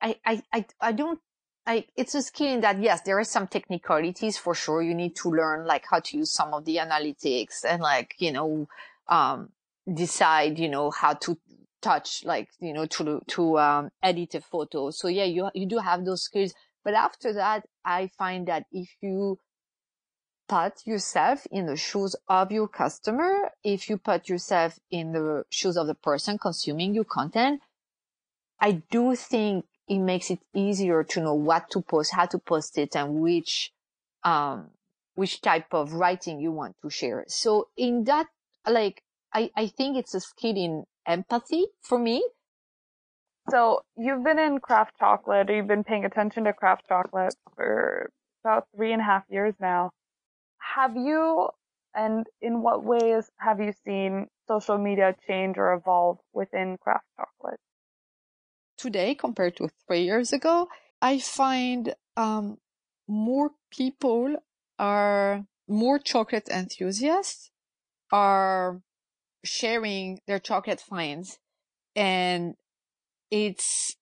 I, 0.00 0.16
I, 0.24 0.42
I, 0.52 0.64
I 0.80 0.92
don't 0.92 1.20
I, 1.66 1.86
it's 1.96 2.14
a 2.14 2.22
skill 2.22 2.48
in 2.48 2.60
that 2.62 2.80
yes, 2.80 3.02
there 3.02 3.18
are 3.18 3.24
some 3.24 3.46
technicalities 3.46 4.36
for 4.36 4.54
sure. 4.54 4.82
You 4.82 4.94
need 4.94 5.14
to 5.16 5.30
learn 5.30 5.64
like 5.66 5.84
how 5.88 6.00
to 6.00 6.16
use 6.16 6.32
some 6.32 6.52
of 6.54 6.64
the 6.64 6.76
analytics 6.76 7.64
and 7.64 7.80
like, 7.80 8.14
you 8.18 8.32
know, 8.32 8.68
um, 9.08 9.50
decide, 9.92 10.58
you 10.58 10.68
know, 10.68 10.90
how 10.90 11.14
to 11.14 11.38
touch, 11.80 12.24
like, 12.24 12.48
you 12.60 12.72
know, 12.72 12.86
to, 12.86 13.20
to, 13.28 13.58
um, 13.58 13.90
edit 14.02 14.34
a 14.34 14.40
photo. 14.40 14.90
So 14.90 15.08
yeah, 15.08 15.24
you, 15.24 15.50
you 15.54 15.66
do 15.66 15.78
have 15.78 16.04
those 16.04 16.22
skills. 16.22 16.52
But 16.84 16.94
after 16.94 17.32
that, 17.34 17.64
I 17.84 18.08
find 18.18 18.48
that 18.48 18.64
if 18.72 18.88
you 19.00 19.38
put 20.48 20.84
yourself 20.84 21.46
in 21.52 21.66
the 21.66 21.76
shoes 21.76 22.16
of 22.28 22.50
your 22.50 22.66
customer, 22.66 23.52
if 23.62 23.88
you 23.88 23.98
put 23.98 24.28
yourself 24.28 24.80
in 24.90 25.12
the 25.12 25.44
shoes 25.50 25.76
of 25.76 25.86
the 25.86 25.94
person 25.94 26.38
consuming 26.38 26.92
your 26.92 27.04
content, 27.04 27.60
I 28.60 28.82
do 28.90 29.14
think 29.14 29.64
it 29.88 29.98
makes 29.98 30.30
it 30.30 30.40
easier 30.54 31.04
to 31.04 31.20
know 31.20 31.34
what 31.34 31.70
to 31.70 31.82
post, 31.82 32.12
how 32.12 32.26
to 32.26 32.38
post 32.38 32.78
it, 32.78 32.96
and 32.96 33.14
which, 33.20 33.72
um, 34.24 34.70
which 35.14 35.40
type 35.40 35.72
of 35.72 35.94
writing 35.94 36.40
you 36.40 36.52
want 36.52 36.76
to 36.82 36.90
share. 36.90 37.24
So 37.28 37.68
in 37.76 38.04
that, 38.04 38.26
like, 38.66 39.02
I, 39.32 39.50
I 39.56 39.66
think 39.66 39.96
it's 39.96 40.14
a 40.14 40.20
skill 40.20 40.56
in 40.56 40.84
empathy 41.06 41.66
for 41.80 41.98
me. 41.98 42.24
So 43.50 43.82
you've 43.96 44.22
been 44.22 44.38
in 44.38 44.60
craft 44.60 44.92
chocolate, 44.98 45.50
or 45.50 45.56
you've 45.56 45.66
been 45.66 45.84
paying 45.84 46.04
attention 46.04 46.44
to 46.44 46.52
craft 46.52 46.84
chocolate 46.88 47.34
for 47.56 48.10
about 48.44 48.68
three 48.74 48.92
and 48.92 49.00
a 49.00 49.04
half 49.04 49.24
years 49.28 49.54
now. 49.60 49.90
Have 50.58 50.96
you, 50.96 51.48
and 51.94 52.26
in 52.40 52.62
what 52.62 52.84
ways 52.84 53.30
have 53.38 53.60
you 53.60 53.72
seen 53.84 54.28
social 54.46 54.78
media 54.78 55.14
change 55.26 55.58
or 55.58 55.72
evolve 55.72 56.18
within 56.32 56.78
craft 56.78 57.04
chocolate? 57.16 57.58
Today 58.82 59.14
compared 59.14 59.56
to 59.56 59.68
three 59.86 60.02
years 60.02 60.32
ago, 60.32 60.68
I 61.00 61.18
find 61.18 61.94
um, 62.16 62.58
more 63.08 63.52
people 63.70 64.36
are 64.78 65.46
more 65.68 65.98
chocolate 65.98 66.48
enthusiasts 66.48 67.50
are 68.12 68.82
sharing 69.44 70.20
their 70.26 70.38
chocolate 70.38 70.80
finds. 70.80 71.38
And 71.96 72.54
it's 73.30 73.96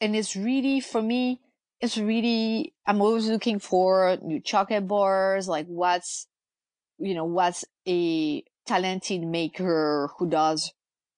and 0.00 0.14
it's 0.14 0.36
really 0.36 0.80
for 0.80 1.00
me 1.02 1.40
it's 1.80 1.96
really 1.96 2.74
i'm 2.86 3.00
always 3.00 3.28
looking 3.28 3.58
for 3.58 4.18
new 4.22 4.38
chocolate 4.38 4.86
bars 4.86 5.48
like 5.48 5.66
what's 5.66 6.26
you 6.98 7.14
know 7.14 7.24
what's 7.24 7.64
a 7.88 8.44
talented 8.66 9.22
maker 9.22 10.10
who 10.18 10.28
does 10.28 10.72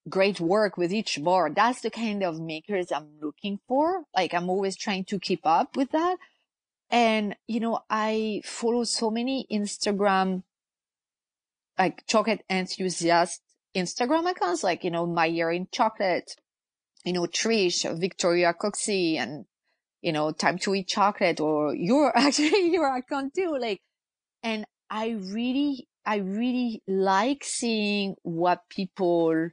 great 0.08 0.40
work 0.40 0.76
with 0.76 0.92
each 0.92 1.22
bar. 1.22 1.50
That's 1.50 1.80
the 1.80 1.90
kind 1.90 2.22
of 2.22 2.40
makers 2.40 2.90
I'm 2.90 3.08
looking 3.20 3.60
for. 3.68 4.04
Like 4.14 4.34
I'm 4.34 4.50
always 4.50 4.76
trying 4.76 5.04
to 5.06 5.18
keep 5.18 5.40
up 5.44 5.76
with 5.76 5.90
that. 5.92 6.16
And, 6.90 7.36
you 7.46 7.60
know, 7.60 7.80
I 7.88 8.42
follow 8.44 8.84
so 8.84 9.10
many 9.10 9.46
Instagram, 9.50 10.42
like 11.78 12.06
chocolate 12.06 12.44
enthusiast 12.50 13.40
Instagram 13.74 14.30
accounts, 14.30 14.62
like, 14.62 14.84
you 14.84 14.90
know, 14.90 15.06
My 15.06 15.24
Year 15.24 15.50
in 15.50 15.68
Chocolate, 15.72 16.36
you 17.04 17.14
know, 17.14 17.26
Trish, 17.26 17.90
Victoria 17.98 18.52
Cooksey, 18.52 19.16
and, 19.16 19.46
you 20.02 20.12
know, 20.12 20.32
Time 20.32 20.58
to 20.58 20.74
Eat 20.74 20.88
Chocolate, 20.88 21.40
or 21.40 21.74
your, 21.74 22.12
actually 22.16 22.70
your 22.70 22.94
account 22.94 23.32
too. 23.34 23.56
Like, 23.58 23.80
and 24.42 24.66
I 24.90 25.16
really, 25.18 25.88
I 26.04 26.16
really 26.16 26.82
like 26.86 27.42
seeing 27.42 28.16
what 28.22 28.68
people 28.68 29.48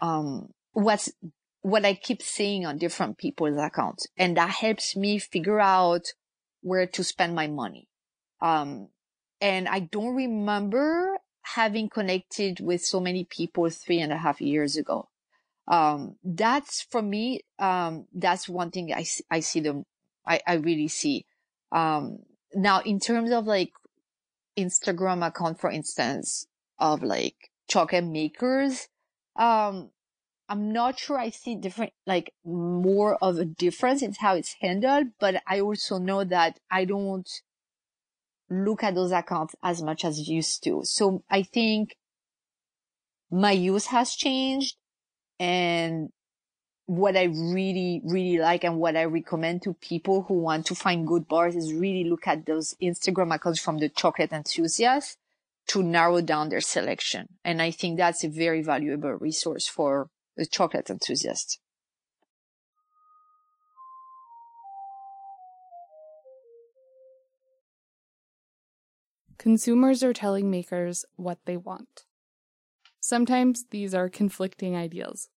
um, 0.00 0.50
what's 0.72 1.10
what 1.62 1.84
I 1.84 1.94
keep 1.94 2.22
seeing 2.22 2.64
on 2.64 2.78
different 2.78 3.18
people's 3.18 3.58
accounts. 3.58 4.06
And 4.16 4.36
that 4.36 4.50
helps 4.50 4.96
me 4.96 5.18
figure 5.18 5.60
out 5.60 6.06
where 6.62 6.86
to 6.86 7.04
spend 7.04 7.34
my 7.34 7.46
money. 7.46 7.88
Um, 8.40 8.88
and 9.40 9.68
I 9.68 9.80
don't 9.80 10.14
remember 10.14 11.18
having 11.42 11.88
connected 11.88 12.60
with 12.60 12.84
so 12.84 13.00
many 13.00 13.24
people 13.24 13.68
three 13.70 14.00
and 14.00 14.12
a 14.12 14.16
half 14.18 14.40
years 14.40 14.76
ago. 14.76 15.08
Um, 15.66 16.16
that's 16.24 16.82
for 16.82 17.02
me, 17.02 17.40
um, 17.58 18.06
that's 18.14 18.48
one 18.48 18.70
thing 18.70 18.92
I, 18.92 19.04
I 19.30 19.40
see 19.40 19.60
them, 19.60 19.84
I, 20.26 20.40
I 20.46 20.54
really 20.54 20.88
see. 20.88 21.26
Um, 21.72 22.20
now 22.54 22.80
in 22.80 23.00
terms 23.00 23.30
of 23.30 23.46
like 23.46 23.72
Instagram 24.58 25.26
account, 25.26 25.60
for 25.60 25.70
instance, 25.70 26.46
of 26.78 27.02
like 27.02 27.36
chocolate 27.68 28.04
makers, 28.04 28.88
um, 29.38 29.90
I'm 30.48 30.72
not 30.72 30.98
sure 30.98 31.18
I 31.18 31.30
see 31.30 31.54
different, 31.54 31.92
like 32.06 32.32
more 32.44 33.16
of 33.22 33.38
a 33.38 33.44
difference 33.44 34.02
in 34.02 34.14
how 34.14 34.34
it's 34.34 34.56
handled, 34.60 35.08
but 35.20 35.42
I 35.46 35.60
also 35.60 35.98
know 35.98 36.24
that 36.24 36.58
I 36.70 36.84
don't 36.84 37.28
look 38.50 38.82
at 38.82 38.94
those 38.94 39.12
accounts 39.12 39.54
as 39.62 39.82
much 39.82 40.04
as 40.04 40.28
used 40.28 40.64
to. 40.64 40.80
So 40.84 41.22
I 41.30 41.42
think 41.42 41.96
my 43.30 43.52
use 43.52 43.86
has 43.86 44.14
changed 44.14 44.76
and 45.38 46.08
what 46.86 47.16
I 47.16 47.24
really, 47.24 48.00
really 48.04 48.38
like 48.38 48.64
and 48.64 48.78
what 48.78 48.96
I 48.96 49.04
recommend 49.04 49.62
to 49.62 49.74
people 49.74 50.22
who 50.22 50.34
want 50.34 50.64
to 50.66 50.74
find 50.74 51.06
good 51.06 51.28
bars 51.28 51.54
is 51.54 51.74
really 51.74 52.08
look 52.08 52.26
at 52.26 52.46
those 52.46 52.74
Instagram 52.82 53.34
accounts 53.34 53.60
from 53.60 53.78
the 53.78 53.90
chocolate 53.90 54.32
enthusiasts 54.32 55.18
to 55.68 55.82
narrow 55.82 56.20
down 56.20 56.48
their 56.48 56.60
selection. 56.60 57.28
And 57.44 57.62
I 57.62 57.70
think 57.70 57.96
that's 57.96 58.24
a 58.24 58.28
very 58.28 58.62
valuable 58.62 59.12
resource 59.12 59.68
for 59.68 60.08
the 60.36 60.46
chocolate 60.46 60.90
enthusiast. 60.90 61.60
Consumers 69.36 70.02
are 70.02 70.12
telling 70.12 70.50
makers 70.50 71.04
what 71.16 71.38
they 71.44 71.56
want. 71.56 72.04
Sometimes 73.00 73.66
these 73.70 73.94
are 73.94 74.08
conflicting 74.08 74.74
ideals, 74.74 75.28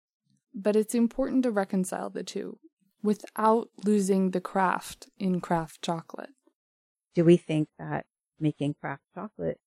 but 0.55 0.75
it's 0.75 0.95
important 0.95 1.43
to 1.43 1.51
reconcile 1.51 2.09
the 2.09 2.23
two 2.23 2.59
without 3.03 3.69
losing 3.85 4.31
the 4.31 4.41
craft 4.41 5.09
in 5.19 5.41
craft 5.41 5.83
chocolate. 5.83 6.31
Do 7.15 7.25
we 7.25 7.37
think 7.37 7.69
that 7.79 8.07
making 8.39 8.75
craft 8.81 9.03
chocolate 9.15 9.61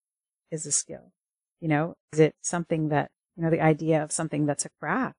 is 0.53 0.65
a 0.65 0.71
skill? 0.71 1.11
You 1.59 1.67
know, 1.69 1.95
is 2.13 2.19
it 2.19 2.35
something 2.41 2.89
that, 2.89 3.11
you 3.35 3.43
know, 3.43 3.49
the 3.49 3.61
idea 3.61 4.03
of 4.03 4.11
something 4.11 4.45
that's 4.45 4.65
a 4.65 4.69
craft? 4.79 5.17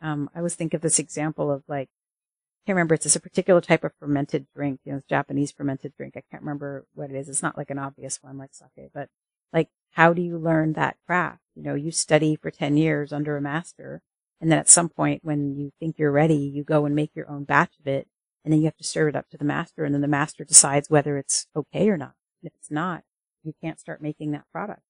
Um, 0.00 0.30
I 0.34 0.38
always 0.38 0.54
think 0.56 0.74
of 0.74 0.80
this 0.80 0.98
example 0.98 1.50
of 1.50 1.62
like, 1.68 1.88
I 1.88 2.66
can't 2.66 2.76
remember, 2.76 2.94
it's 2.94 3.16
a 3.16 3.20
particular 3.20 3.60
type 3.60 3.84
of 3.84 3.92
fermented 4.00 4.46
drink, 4.54 4.80
you 4.84 4.92
know, 4.92 4.98
it's 4.98 5.06
Japanese 5.06 5.52
fermented 5.52 5.94
drink. 5.96 6.14
I 6.16 6.22
can't 6.30 6.42
remember 6.42 6.86
what 6.94 7.10
it 7.10 7.16
is. 7.16 7.28
It's 7.28 7.42
not 7.42 7.58
like 7.58 7.70
an 7.70 7.78
obvious 7.78 8.22
one 8.22 8.38
like 8.38 8.54
sake, 8.54 8.90
but 8.94 9.08
like, 9.52 9.68
how 9.92 10.12
do 10.12 10.22
you 10.22 10.38
learn 10.38 10.72
that 10.74 10.96
craft? 11.06 11.40
You 11.54 11.62
know, 11.62 11.74
you 11.74 11.90
study 11.90 12.36
for 12.36 12.50
10 12.50 12.76
years 12.76 13.12
under 13.12 13.36
a 13.36 13.40
master 13.42 14.02
And 14.40 14.50
then 14.50 14.58
at 14.58 14.68
some 14.68 14.88
point 14.88 15.24
when 15.24 15.56
you 15.56 15.70
think 15.78 15.98
you're 15.98 16.10
ready, 16.12 16.34
you 16.36 16.64
go 16.64 16.84
and 16.86 16.94
make 16.96 17.12
your 17.14 17.30
own 17.30 17.44
batch 17.44 17.74
of 17.80 17.86
it. 17.86 18.08
And 18.44 18.52
then 18.52 18.60
you 18.60 18.66
have 18.66 18.76
to 18.78 18.84
serve 18.84 19.08
it 19.08 19.16
up 19.16 19.28
to 19.30 19.38
the 19.38 19.44
master. 19.44 19.84
And 19.84 19.94
then 19.94 20.00
the 20.02 20.08
master 20.08 20.44
decides 20.44 20.90
whether 20.90 21.16
it's 21.18 21.46
okay 21.54 21.88
or 21.88 21.96
not. 21.96 22.14
And 22.42 22.48
if 22.50 22.54
it's 22.56 22.70
not, 22.70 23.04
you 23.44 23.54
can't 23.62 23.80
start 23.80 24.00
making 24.02 24.32
that 24.32 24.44
product. 24.52 24.82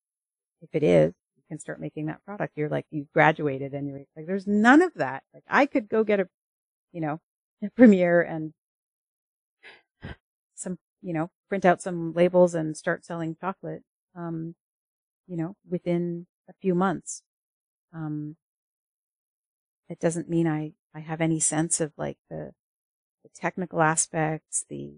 If 0.61 0.71
it 0.73 0.83
is, 0.83 1.13
you 1.37 1.43
can 1.49 1.59
start 1.59 1.81
making 1.81 2.07
that 2.07 2.25
product. 2.25 2.53
You're 2.57 2.69
like, 2.69 2.87
you 2.91 3.07
graduated 3.13 3.73
and 3.75 3.89
you're 3.89 4.05
like, 4.17 4.27
there's 4.27 4.47
none 4.47 4.83
of 4.83 4.95
that. 4.95 5.23
Like 5.35 5.45
I 5.49 5.67
could 5.67 5.89
go 5.89 6.05
get 6.05 6.21
a, 6.21 6.29
you 6.93 7.01
know, 7.01 7.21
a 7.63 7.71
premiere 7.71 8.21
and 8.23 8.53
some, 10.55 10.79
you 11.03 11.13
know, 11.13 11.31
print 11.49 11.65
out 11.65 11.83
some 11.83 12.13
labels 12.13 12.55
and 12.55 12.77
start 12.77 13.05
selling 13.05 13.37
chocolate, 13.41 13.83
um, 14.15 14.55
you 15.27 15.37
know, 15.37 15.57
within 15.69 16.27
a 16.49 16.53
few 16.61 16.75
months. 16.75 17.23
Um, 17.93 18.37
it 19.89 19.99
doesn't 20.01 20.29
mean 20.31 20.47
I, 20.47 20.73
I 20.95 21.01
have 21.01 21.21
any 21.21 21.41
sense 21.41 21.81
of 21.81 21.93
like 21.97 22.19
the, 22.31 22.53
the 23.23 23.31
technical 23.35 23.83
aspects, 23.83 24.65
the, 24.69 24.95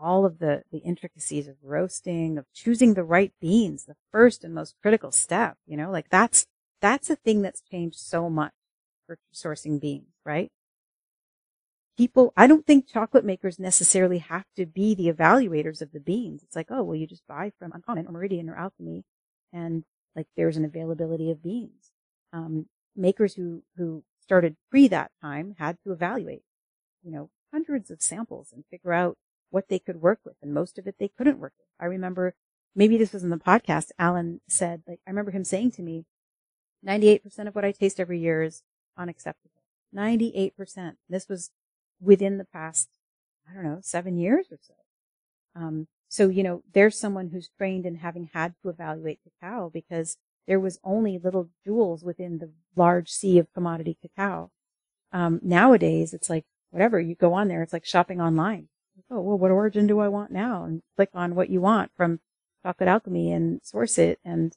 all 0.00 0.24
of 0.24 0.38
the, 0.38 0.62
the 0.70 0.78
intricacies 0.78 1.48
of 1.48 1.56
roasting, 1.62 2.38
of 2.38 2.46
choosing 2.54 2.94
the 2.94 3.04
right 3.04 3.32
beans, 3.40 3.84
the 3.84 3.96
first 4.12 4.44
and 4.44 4.54
most 4.54 4.74
critical 4.82 5.12
step, 5.12 5.56
you 5.66 5.76
know, 5.76 5.90
like 5.90 6.08
that's, 6.10 6.46
that's 6.80 7.10
a 7.10 7.16
thing 7.16 7.42
that's 7.42 7.60
changed 7.60 7.98
so 7.98 8.30
much 8.30 8.52
for 9.06 9.18
sourcing 9.34 9.80
beans, 9.80 10.14
right? 10.24 10.50
People, 11.96 12.32
I 12.36 12.46
don't 12.46 12.66
think 12.66 12.86
chocolate 12.86 13.24
makers 13.24 13.58
necessarily 13.58 14.18
have 14.18 14.44
to 14.56 14.66
be 14.66 14.94
the 14.94 15.12
evaluators 15.12 15.82
of 15.82 15.92
the 15.92 16.00
beans. 16.00 16.42
It's 16.44 16.54
like, 16.54 16.68
oh, 16.70 16.84
well, 16.84 16.94
you 16.94 17.06
just 17.06 17.26
buy 17.26 17.52
from 17.58 17.72
Uncommon 17.72 18.06
or 18.06 18.12
Meridian 18.12 18.48
or 18.48 18.56
Alchemy 18.56 19.04
and 19.52 19.84
like 20.14 20.26
there's 20.36 20.56
an 20.56 20.64
availability 20.64 21.30
of 21.30 21.42
beans. 21.42 21.92
Um, 22.32 22.66
makers 22.94 23.34
who, 23.34 23.62
who 23.76 24.04
started 24.20 24.56
pre 24.70 24.88
that 24.88 25.10
time 25.22 25.56
had 25.58 25.78
to 25.84 25.92
evaluate, 25.92 26.42
you 27.02 27.10
know, 27.10 27.30
hundreds 27.52 27.90
of 27.90 28.02
samples 28.02 28.52
and 28.52 28.64
figure 28.70 28.92
out 28.92 29.16
what 29.50 29.68
they 29.68 29.78
could 29.78 30.00
work 30.00 30.20
with. 30.24 30.36
And 30.42 30.52
most 30.52 30.78
of 30.78 30.86
it 30.86 30.96
they 30.98 31.08
couldn't 31.08 31.38
work 31.38 31.52
with. 31.58 31.66
I 31.80 31.86
remember 31.86 32.34
maybe 32.74 32.96
this 32.96 33.12
was 33.12 33.24
in 33.24 33.30
the 33.30 33.36
podcast. 33.36 33.90
Alan 33.98 34.40
said, 34.48 34.82
like, 34.86 35.00
I 35.06 35.10
remember 35.10 35.30
him 35.30 35.44
saying 35.44 35.72
to 35.72 35.82
me, 35.82 36.04
98% 36.86 37.48
of 37.48 37.54
what 37.54 37.64
I 37.64 37.72
taste 37.72 37.98
every 37.98 38.20
year 38.20 38.42
is 38.42 38.62
unacceptable. 38.96 39.62
98%. 39.94 40.96
This 41.08 41.28
was 41.28 41.50
within 42.00 42.38
the 42.38 42.44
past, 42.44 42.88
I 43.48 43.54
don't 43.54 43.64
know, 43.64 43.80
seven 43.82 44.16
years 44.16 44.46
or 44.50 44.58
so. 44.60 44.74
Um, 45.56 45.88
so, 46.08 46.28
you 46.28 46.42
know, 46.42 46.62
there's 46.72 46.98
someone 46.98 47.30
who's 47.30 47.50
trained 47.58 47.84
in 47.84 47.96
having 47.96 48.30
had 48.32 48.54
to 48.62 48.68
evaluate 48.68 49.20
cacao 49.24 49.70
because 49.72 50.16
there 50.46 50.60
was 50.60 50.78
only 50.82 51.18
little 51.18 51.50
jewels 51.64 52.02
within 52.02 52.38
the 52.38 52.50
large 52.76 53.10
sea 53.10 53.38
of 53.38 53.52
commodity 53.52 53.98
cacao. 54.00 54.50
Um, 55.12 55.40
nowadays, 55.42 56.14
it's 56.14 56.30
like 56.30 56.44
whatever 56.70 57.00
you 57.00 57.14
go 57.14 57.34
on 57.34 57.48
there, 57.48 57.62
it's 57.62 57.72
like 57.72 57.84
shopping 57.84 58.20
online. 58.20 58.68
Oh, 59.10 59.20
well, 59.20 59.38
what 59.38 59.50
origin 59.50 59.86
do 59.86 60.00
I 60.00 60.08
want 60.08 60.30
now? 60.30 60.64
And 60.64 60.82
click 60.96 61.10
on 61.14 61.34
what 61.34 61.50
you 61.50 61.60
want 61.60 61.90
from 61.96 62.20
Chocolate 62.64 62.88
Alchemy 62.88 63.32
and 63.32 63.60
source 63.62 63.98
it. 63.98 64.18
And, 64.24 64.52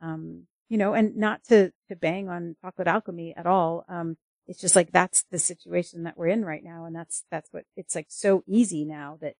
um, 0.00 0.46
you 0.68 0.78
know, 0.78 0.94
and 0.94 1.16
not 1.16 1.44
to, 1.44 1.72
to 1.88 1.96
bang 1.96 2.28
on 2.28 2.56
Chocolate 2.62 2.88
Alchemy 2.88 3.34
at 3.36 3.46
all. 3.46 3.84
Um, 3.88 4.16
it's 4.46 4.60
just 4.60 4.76
like 4.76 4.92
that's 4.92 5.24
the 5.30 5.38
situation 5.38 6.04
that 6.04 6.16
we're 6.16 6.28
in 6.28 6.44
right 6.44 6.62
now. 6.64 6.84
And 6.84 6.94
that's, 6.94 7.24
that's 7.30 7.48
what 7.52 7.64
it's 7.76 7.94
like 7.94 8.06
so 8.08 8.44
easy 8.46 8.84
now 8.84 9.18
that 9.20 9.34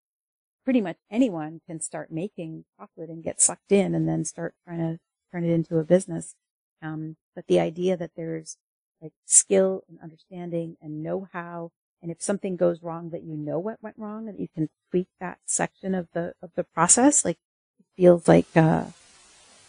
pretty 0.64 0.80
much 0.80 0.96
anyone 1.10 1.60
can 1.66 1.80
start 1.80 2.10
making 2.10 2.64
chocolate 2.78 3.08
and 3.08 3.22
get 3.22 3.40
sucked 3.40 3.70
in 3.70 3.94
and 3.94 4.08
then 4.08 4.24
start 4.24 4.54
trying 4.64 4.78
to 4.78 4.98
turn 5.32 5.44
it 5.44 5.52
into 5.52 5.78
a 5.78 5.84
business. 5.84 6.34
Um, 6.82 7.16
but 7.34 7.46
the 7.46 7.60
idea 7.60 7.96
that 7.96 8.12
there's 8.16 8.56
like 9.00 9.12
skill 9.26 9.82
and 9.88 9.98
understanding 10.02 10.76
and 10.80 11.02
know 11.02 11.28
how, 11.32 11.70
and 12.02 12.10
if 12.10 12.22
something 12.22 12.56
goes 12.56 12.82
wrong, 12.82 13.10
that 13.10 13.22
you 13.22 13.36
know 13.36 13.58
what 13.58 13.82
went 13.82 13.96
wrong 13.98 14.28
and 14.28 14.38
you 14.38 14.48
can 14.54 14.68
tweak 14.90 15.08
that 15.20 15.38
section 15.46 15.94
of 15.94 16.08
the 16.12 16.34
of 16.42 16.50
the 16.54 16.64
process, 16.64 17.24
like 17.24 17.38
it 17.78 17.86
feels 17.96 18.28
like 18.28 18.54
a 18.54 18.92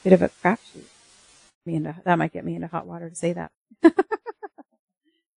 bit 0.04 0.14
of 0.14 0.22
a 0.22 0.30
crapshoot. 0.30 0.86
Me 1.66 1.76
into 1.76 1.96
that 2.06 2.18
might 2.18 2.34
get 2.34 2.46
me 2.46 2.56
into 2.56 2.68
hot 2.68 2.88
water 2.88 3.10
to 3.10 3.16
say 3.16 3.34
that. 3.34 3.52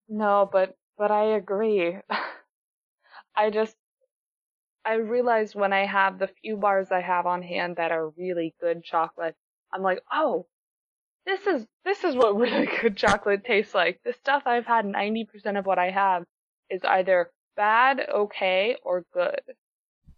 no, 0.08 0.48
but 0.50 0.76
but 0.98 1.10
I 1.10 1.36
agree. 1.36 1.96
I 3.36 3.50
just 3.50 3.76
I 4.84 4.94
realized 4.94 5.54
when 5.54 5.72
I 5.72 5.86
have 5.86 6.18
the 6.18 6.28
few 6.42 6.56
bars 6.56 6.90
I 6.90 7.00
have 7.00 7.26
on 7.26 7.42
hand 7.42 7.76
that 7.76 7.92
are 7.92 8.08
really 8.10 8.54
good 8.60 8.82
chocolate, 8.82 9.36
I'm 9.72 9.82
like, 9.82 10.00
oh, 10.12 10.46
this 11.26 11.46
is 11.46 11.66
this 11.84 12.04
is 12.04 12.14
what 12.14 12.36
really 12.38 12.68
good 12.80 12.96
chocolate 12.96 13.44
tastes 13.44 13.74
like. 13.74 14.00
The 14.04 14.12
stuff 14.12 14.42
I've 14.46 14.66
had 14.66 14.84
90% 14.84 15.58
of 15.58 15.66
what 15.66 15.78
I 15.78 15.90
have 15.90 16.24
is 16.70 16.80
either 16.84 17.30
bad, 17.56 18.06
okay, 18.12 18.76
or 18.82 19.04
good. 19.12 19.40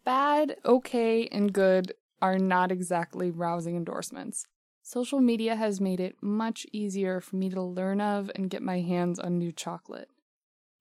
Bad, 0.05 0.57
okay, 0.65 1.27
and 1.29 1.53
good 1.53 1.93
are 2.21 2.39
not 2.39 2.71
exactly 2.71 3.31
rousing 3.31 3.77
endorsements. 3.77 4.47
Social 4.83 5.21
media 5.21 5.55
has 5.57 5.81
made 5.81 6.01
it 6.01 6.17
much 6.21 6.67
easier 6.73 7.21
for 7.21 7.37
me 7.37 7.49
to 7.51 7.63
learn 7.63 8.01
of 8.01 8.31
and 8.35 8.51
get 8.51 8.63
my 8.63 8.81
hands 8.81 9.19
on 9.19 9.39
new 9.39 9.53
chocolate. 9.53 10.09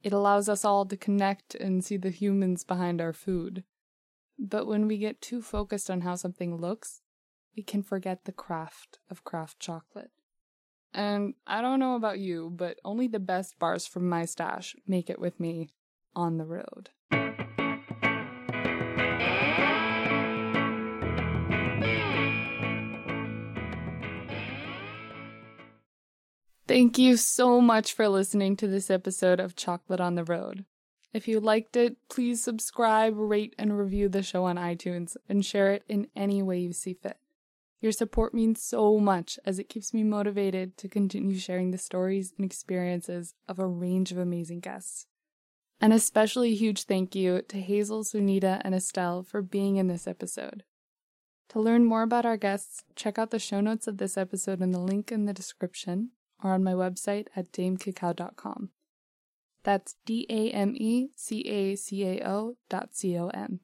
It 0.04 0.14
allows 0.14 0.50
us 0.50 0.66
all 0.66 0.86
to 0.88 0.98
connect 0.98 1.54
and 1.54 1.84
see 1.86 1.98
the 1.98 2.10
humans 2.10 2.64
behind 2.64 3.00
our 3.00 3.14
food. 3.14 3.64
But 4.40 4.66
when 4.66 4.88
we 4.88 4.98
get 4.98 5.22
too 5.22 5.42
focused 5.42 5.92
on 5.92 6.02
how 6.02 6.16
something 6.16 6.58
looks, 6.58 7.02
we 7.56 7.62
can 7.62 7.84
forget 7.84 8.26
the 8.26 8.32
craft 8.32 8.98
of 9.10 9.24
craft 9.24 9.60
chocolate. 9.60 10.10
And 10.93 11.36
I 11.47 11.62
don't 11.62 11.80
know 11.80 11.95
about 11.95 12.19
you, 12.19 12.51
but 12.54 12.80
only 12.84 13.08
the 13.08 13.19
best 13.19 13.58
bars 13.60 13.88
from 13.88 14.10
my 14.10 14.25
stash 14.25 14.75
make 14.86 15.10
it 15.10 15.19
with 15.19 15.39
me 15.39 15.69
on 16.15 16.38
the 16.38 16.45
road. 16.45 16.89
Thank 26.67 26.97
you 26.97 27.17
so 27.17 27.60
much 27.60 27.91
for 27.91 28.08
listening 28.08 28.56
to 28.58 28.67
this 28.67 28.89
episode 28.89 29.41
of 29.41 29.58
Chocolate 29.58 29.99
on 29.99 30.15
the 30.15 30.23
Road. 30.23 30.63
If 31.13 31.27
you 31.27 31.41
liked 31.41 31.75
it, 31.75 31.97
please 32.08 32.41
subscribe, 32.41 33.17
rate, 33.17 33.54
and 33.60 33.77
review 33.77 34.08
the 34.08 34.23
show 34.23 34.45
on 34.45 34.56
iTunes 34.56 35.17
and 35.27 35.45
share 35.45 35.73
it 35.73 35.84
in 35.89 36.08
any 36.15 36.41
way 36.41 36.60
you 36.60 36.71
see 36.71 36.93
fit. 36.93 37.17
Your 37.82 37.91
support 37.91 38.34
means 38.34 38.62
so 38.62 39.00
much 39.00 39.39
as 39.44 39.58
it 39.58 39.67
keeps 39.67 39.94
me 39.94 40.04
motivated 40.04 40.78
to 40.78 40.88
continue 40.88 41.38
sharing 41.38 41.72
the 41.72 41.80
stories 41.80 42.32
and 42.38 42.46
experiences 42.46 43.34
of 43.50 43.58
a 43.58 43.65
range 43.65 44.12
of 44.12 44.20
amazing 44.20 44.60
guests. 44.60 45.08
An 45.82 45.91
especially 45.91 46.54
huge 46.54 46.84
thank 46.84 47.15
you 47.15 47.41
to 47.41 47.60
Hazel, 47.60 48.04
Sunita, 48.04 48.62
and 48.63 48.76
Estelle 48.76 49.24
for 49.24 49.41
being 49.41 49.78
in 49.78 49.88
this 49.88 50.06
episode. 50.06 50.63
To 51.50 51.60
learn 51.60 51.84
more 51.84 52.04
about 52.04 52.26
our 52.26 52.38
guests, 52.38 52.84
check 52.96 53.17
out 53.17 53.32
the 53.32 53.39
show 53.39 53.62
notes 53.62 53.88
of 53.88 53.98
this 53.98 54.15
episode 54.15 54.62
in 54.62 54.72
the 54.72 54.80
link 54.80 55.12
in 55.12 55.26
the 55.26 55.34
description 55.34 56.12
or 56.44 56.54
on 56.54 56.63
my 56.63 56.74
website 56.74 57.28
at 57.36 57.52
damecacao.com. 57.52 58.70
That's 59.63 59.96
D 60.06 60.28
A 60.30 60.52
M 60.52 60.76
E 60.78 61.10
C 61.15 61.41
A 61.48 61.76
C 61.76 62.06
A 62.06 62.28
O 62.28 62.58
dot 62.70 62.96
C 62.96 63.17
O 63.17 63.30
M. 63.30 63.60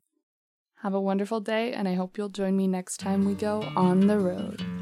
Have 0.81 0.93
a 0.93 1.01
wonderful 1.01 1.39
day, 1.39 1.73
and 1.73 1.87
I 1.87 1.95
hope 1.95 2.19
you'll 2.19 2.29
join 2.29 2.55
me 2.55 2.67
next 2.67 2.99
time 2.99 3.25
we 3.25 3.33
go 3.33 3.63
on 3.75 4.05
the 4.05 4.19
road. 4.19 4.76